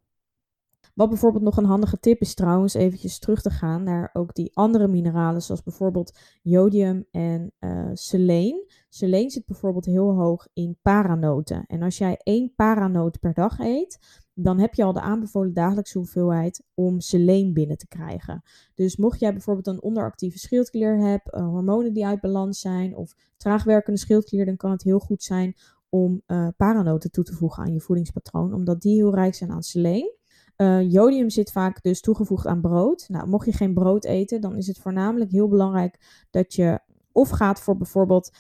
Wat 0.98 1.10
bijvoorbeeld 1.10 1.44
nog 1.44 1.58
een 1.58 1.66
handige 1.66 2.00
tip 2.00 2.22
is 2.22 2.34
trouwens 2.34 2.74
eventjes 2.74 3.20
terug 3.20 3.42
te 3.42 3.50
gaan 3.50 3.84
naar 3.84 4.10
ook 4.14 4.34
die 4.34 4.52
andere 4.54 4.88
mineralen 4.88 5.42
zoals 5.42 5.64
bijvoorbeeld 5.64 6.18
jodium 6.42 7.06
en 7.12 7.52
uh, 7.60 7.90
seleen. 7.94 8.66
Seleen 8.90 9.30
zit 9.30 9.46
bijvoorbeeld 9.46 9.86
heel 9.86 10.14
hoog 10.14 10.48
in 10.54 10.78
paranoten. 10.82 11.66
En 11.68 11.82
als 11.82 11.98
jij 11.98 12.20
één 12.24 12.54
paranoot 12.56 13.20
per 13.20 13.34
dag 13.34 13.60
eet, 13.60 14.00
dan 14.34 14.60
heb 14.60 14.74
je 14.74 14.84
al 14.84 14.94
de 14.94 15.02
aanbevolen 15.02 15.54
dagelijkse 15.54 15.98
hoeveelheid 15.98 16.64
om 16.74 17.00
seleen 17.00 17.54
binnen 17.54 17.78
te 17.78 17.88
krijgen. 17.88 18.42
Dus 18.74 18.98
mocht 18.98 19.20
jij 19.20 19.32
bijvoorbeeld 19.32 19.68
een 19.68 19.82
onderactieve 19.82 20.40
schildklier 20.40 20.98
hebben, 21.00 21.40
uh, 21.40 21.48
hormonen 21.48 21.94
die 21.94 22.06
uit 22.06 22.22
balans 22.22 22.60
zijn 22.60 22.96
of 22.96 23.16
traagwerkende 23.36 24.00
schildklier, 24.00 24.46
dan 24.46 24.58
kan 24.58 24.72
het 24.72 24.84
heel 24.84 25.00
goed 25.00 25.24
zijn 25.24 25.56
om 25.90 26.22
uh, 26.28 26.48
paranoten 26.58 27.12
toe 27.12 27.24
te 27.24 27.34
voegen 27.34 27.64
aan 27.64 27.74
je 27.74 27.82
voedingspatroon, 27.82 28.54
omdat 28.54 28.82
die 28.82 28.96
heel 28.96 29.16
rijk 29.16 29.36
zijn 29.36 29.52
aan 29.52 29.64
seleen. 29.64 30.17
Uh, 30.58 30.92
jodium 30.92 31.30
zit 31.30 31.52
vaak 31.52 31.84
dus 31.84 32.02
toegevoegd 32.02 32.46
aan 32.46 32.62
brood. 32.62 33.06
Nou, 33.10 33.28
mocht 33.28 33.46
je 33.46 33.52
geen 33.52 33.74
brood 33.74 34.06
eten, 34.06 34.42
dan 34.42 34.58
is 34.58 34.68
het 34.68 34.80
voornamelijk 34.80 35.32
heel 35.32 35.48
belangrijk 35.48 36.26
dat 36.30 36.54
je 36.54 36.80
of 37.12 37.30
gaat 37.30 37.60
voor 37.60 37.78
bijvoorbeeld 37.78 38.32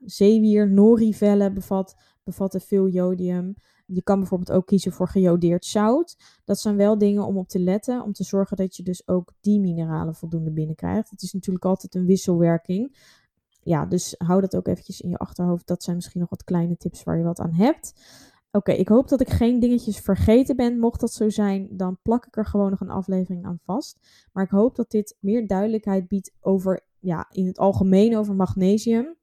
zeewier, 0.00 0.70
nori-vellen 0.70 1.54
bevat, 1.54 1.96
bevatten 2.24 2.60
veel 2.60 2.88
jodium. 2.88 3.54
Je 3.86 4.02
kan 4.02 4.18
bijvoorbeeld 4.18 4.52
ook 4.52 4.66
kiezen 4.66 4.92
voor 4.92 5.08
gejodeerd 5.08 5.64
zout. 5.64 6.16
Dat 6.44 6.58
zijn 6.58 6.76
wel 6.76 6.98
dingen 6.98 7.26
om 7.26 7.36
op 7.36 7.48
te 7.48 7.58
letten, 7.58 8.02
om 8.02 8.12
te 8.12 8.24
zorgen 8.24 8.56
dat 8.56 8.76
je 8.76 8.82
dus 8.82 9.08
ook 9.08 9.32
die 9.40 9.60
mineralen 9.60 10.14
voldoende 10.14 10.52
binnenkrijgt. 10.52 11.10
Het 11.10 11.22
is 11.22 11.32
natuurlijk 11.32 11.64
altijd 11.64 11.94
een 11.94 12.06
wisselwerking. 12.06 12.96
Ja, 13.62 13.86
dus 13.86 14.14
hou 14.18 14.40
dat 14.40 14.56
ook 14.56 14.66
eventjes 14.66 15.00
in 15.00 15.10
je 15.10 15.16
achterhoofd. 15.16 15.66
Dat 15.66 15.82
zijn 15.82 15.96
misschien 15.96 16.20
nog 16.20 16.30
wat 16.30 16.44
kleine 16.44 16.76
tips 16.76 17.02
waar 17.02 17.18
je 17.18 17.24
wat 17.24 17.40
aan 17.40 17.54
hebt. 17.54 17.92
Oké, 18.56 18.72
ik 18.72 18.88
hoop 18.88 19.08
dat 19.08 19.20
ik 19.20 19.30
geen 19.30 19.60
dingetjes 19.60 19.98
vergeten 19.98 20.56
ben. 20.56 20.78
Mocht 20.78 21.00
dat 21.00 21.12
zo 21.12 21.28
zijn, 21.28 21.68
dan 21.70 21.98
plak 22.02 22.26
ik 22.26 22.36
er 22.36 22.46
gewoon 22.46 22.70
nog 22.70 22.80
een 22.80 22.90
aflevering 22.90 23.44
aan 23.44 23.60
vast. 23.64 23.98
Maar 24.32 24.44
ik 24.44 24.50
hoop 24.50 24.76
dat 24.76 24.90
dit 24.90 25.16
meer 25.20 25.46
duidelijkheid 25.46 26.08
biedt 26.08 26.32
over, 26.40 26.86
ja, 26.98 27.26
in 27.30 27.46
het 27.46 27.58
algemeen 27.58 28.16
over 28.16 28.34
magnesium. 28.34 29.16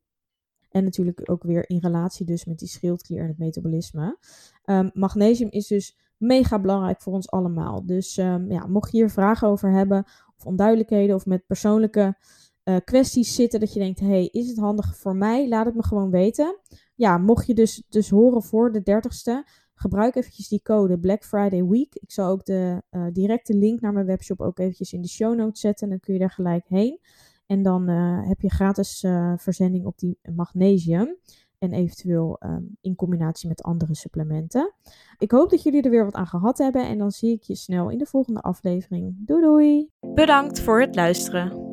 En 0.70 0.84
natuurlijk 0.84 1.32
ook 1.32 1.44
weer 1.44 1.70
in 1.70 1.78
relatie 1.78 2.26
dus 2.26 2.46
met 2.46 2.60
die 2.60 2.68
schildklier 2.68 3.22
en 3.22 3.28
het 3.28 3.38
metabolisme. 3.38 4.18
Um, 4.66 4.90
magnesium 4.94 5.50
is 5.50 5.68
dus 5.68 5.98
mega 6.18 6.60
belangrijk 6.60 7.02
voor 7.02 7.14
ons 7.14 7.30
allemaal. 7.30 7.86
Dus 7.86 8.18
um, 8.18 8.52
ja, 8.52 8.68
mocht 8.68 8.92
je 8.92 8.98
hier 8.98 9.10
vragen 9.10 9.48
over 9.48 9.72
hebben 9.72 10.06
of 10.38 10.46
onduidelijkheden 10.46 11.16
of 11.16 11.26
met 11.26 11.46
persoonlijke 11.46 12.18
uh, 12.64 12.76
kwesties 12.84 13.36
zitten 13.36 13.60
dat 13.60 13.74
je 13.74 13.80
denkt, 13.80 14.00
hey, 14.00 14.26
is 14.26 14.48
het 14.48 14.58
handig 14.58 14.98
voor 14.98 15.16
mij? 15.16 15.48
Laat 15.48 15.66
het 15.66 15.76
me 15.76 15.84
gewoon 15.84 16.10
weten. 16.10 16.60
Ja, 16.96 17.18
mocht 17.18 17.48
je 17.48 17.54
dus, 17.54 17.84
dus 17.90 18.10
horen 18.10 18.44
voor 18.44 18.72
de 18.72 18.80
30ste, 18.80 19.50
gebruik 19.74 20.16
eventjes 20.16 20.48
die 20.48 20.62
code 20.62 21.00
Black 21.00 21.24
Friday 21.24 21.66
Week. 21.66 21.96
Ik 21.96 22.12
zal 22.12 22.30
ook 22.30 22.46
de 22.46 22.82
uh, 22.92 23.06
directe 23.12 23.54
link 23.54 23.82
naar 23.82 23.94
mijn 23.94 24.06
webshop 24.06 24.42
ook 24.42 24.60
eventjes 24.60 24.94
in 24.94 25.02
de 25.02 25.08
show 25.08 25.36
notes 25.36 25.60
zetten. 25.60 25.90
Dan 25.90 26.00
kun 26.00 26.14
je 26.14 26.20
daar 26.20 26.32
gelijk 26.32 26.66
heen. 26.68 27.00
En 27.46 27.64
dan 27.64 27.90
uh, 27.90 28.28
heb 28.28 28.42
je 28.42 28.50
gratis 28.50 29.04
uh, 29.04 29.34
verzending 29.38 29.86
op 29.86 29.98
die 29.98 30.20
magnesium. 30.36 31.18
En 31.58 31.74
eventueel 31.74 32.40
um, 32.46 32.78
in 32.82 32.96
combinatie 32.96 33.50
met 33.50 33.64
andere 33.64 33.96
supplementen. 33.96 34.74
Ik 35.18 35.32
hoop 35.32 35.50
dat 35.50 35.64
jullie 35.64 35.82
er 35.82 35.90
weer 35.90 36.04
wat 36.06 36.14
aan 36.14 36.28
gehad 36.28 36.58
hebben. 36.58 36.88
En 36.88 36.98
dan 36.98 37.12
zie 37.12 37.32
ik 37.32 37.44
je 37.44 37.56
snel 37.56 37.90
in 37.90 37.98
de 37.98 38.06
volgende 38.06 38.42
aflevering. 38.42 39.16
Doei 39.18 39.42
doei! 39.42 39.90
Bedankt 40.14 40.60
voor 40.60 40.82
het 40.82 40.96
luisteren. 40.96 41.73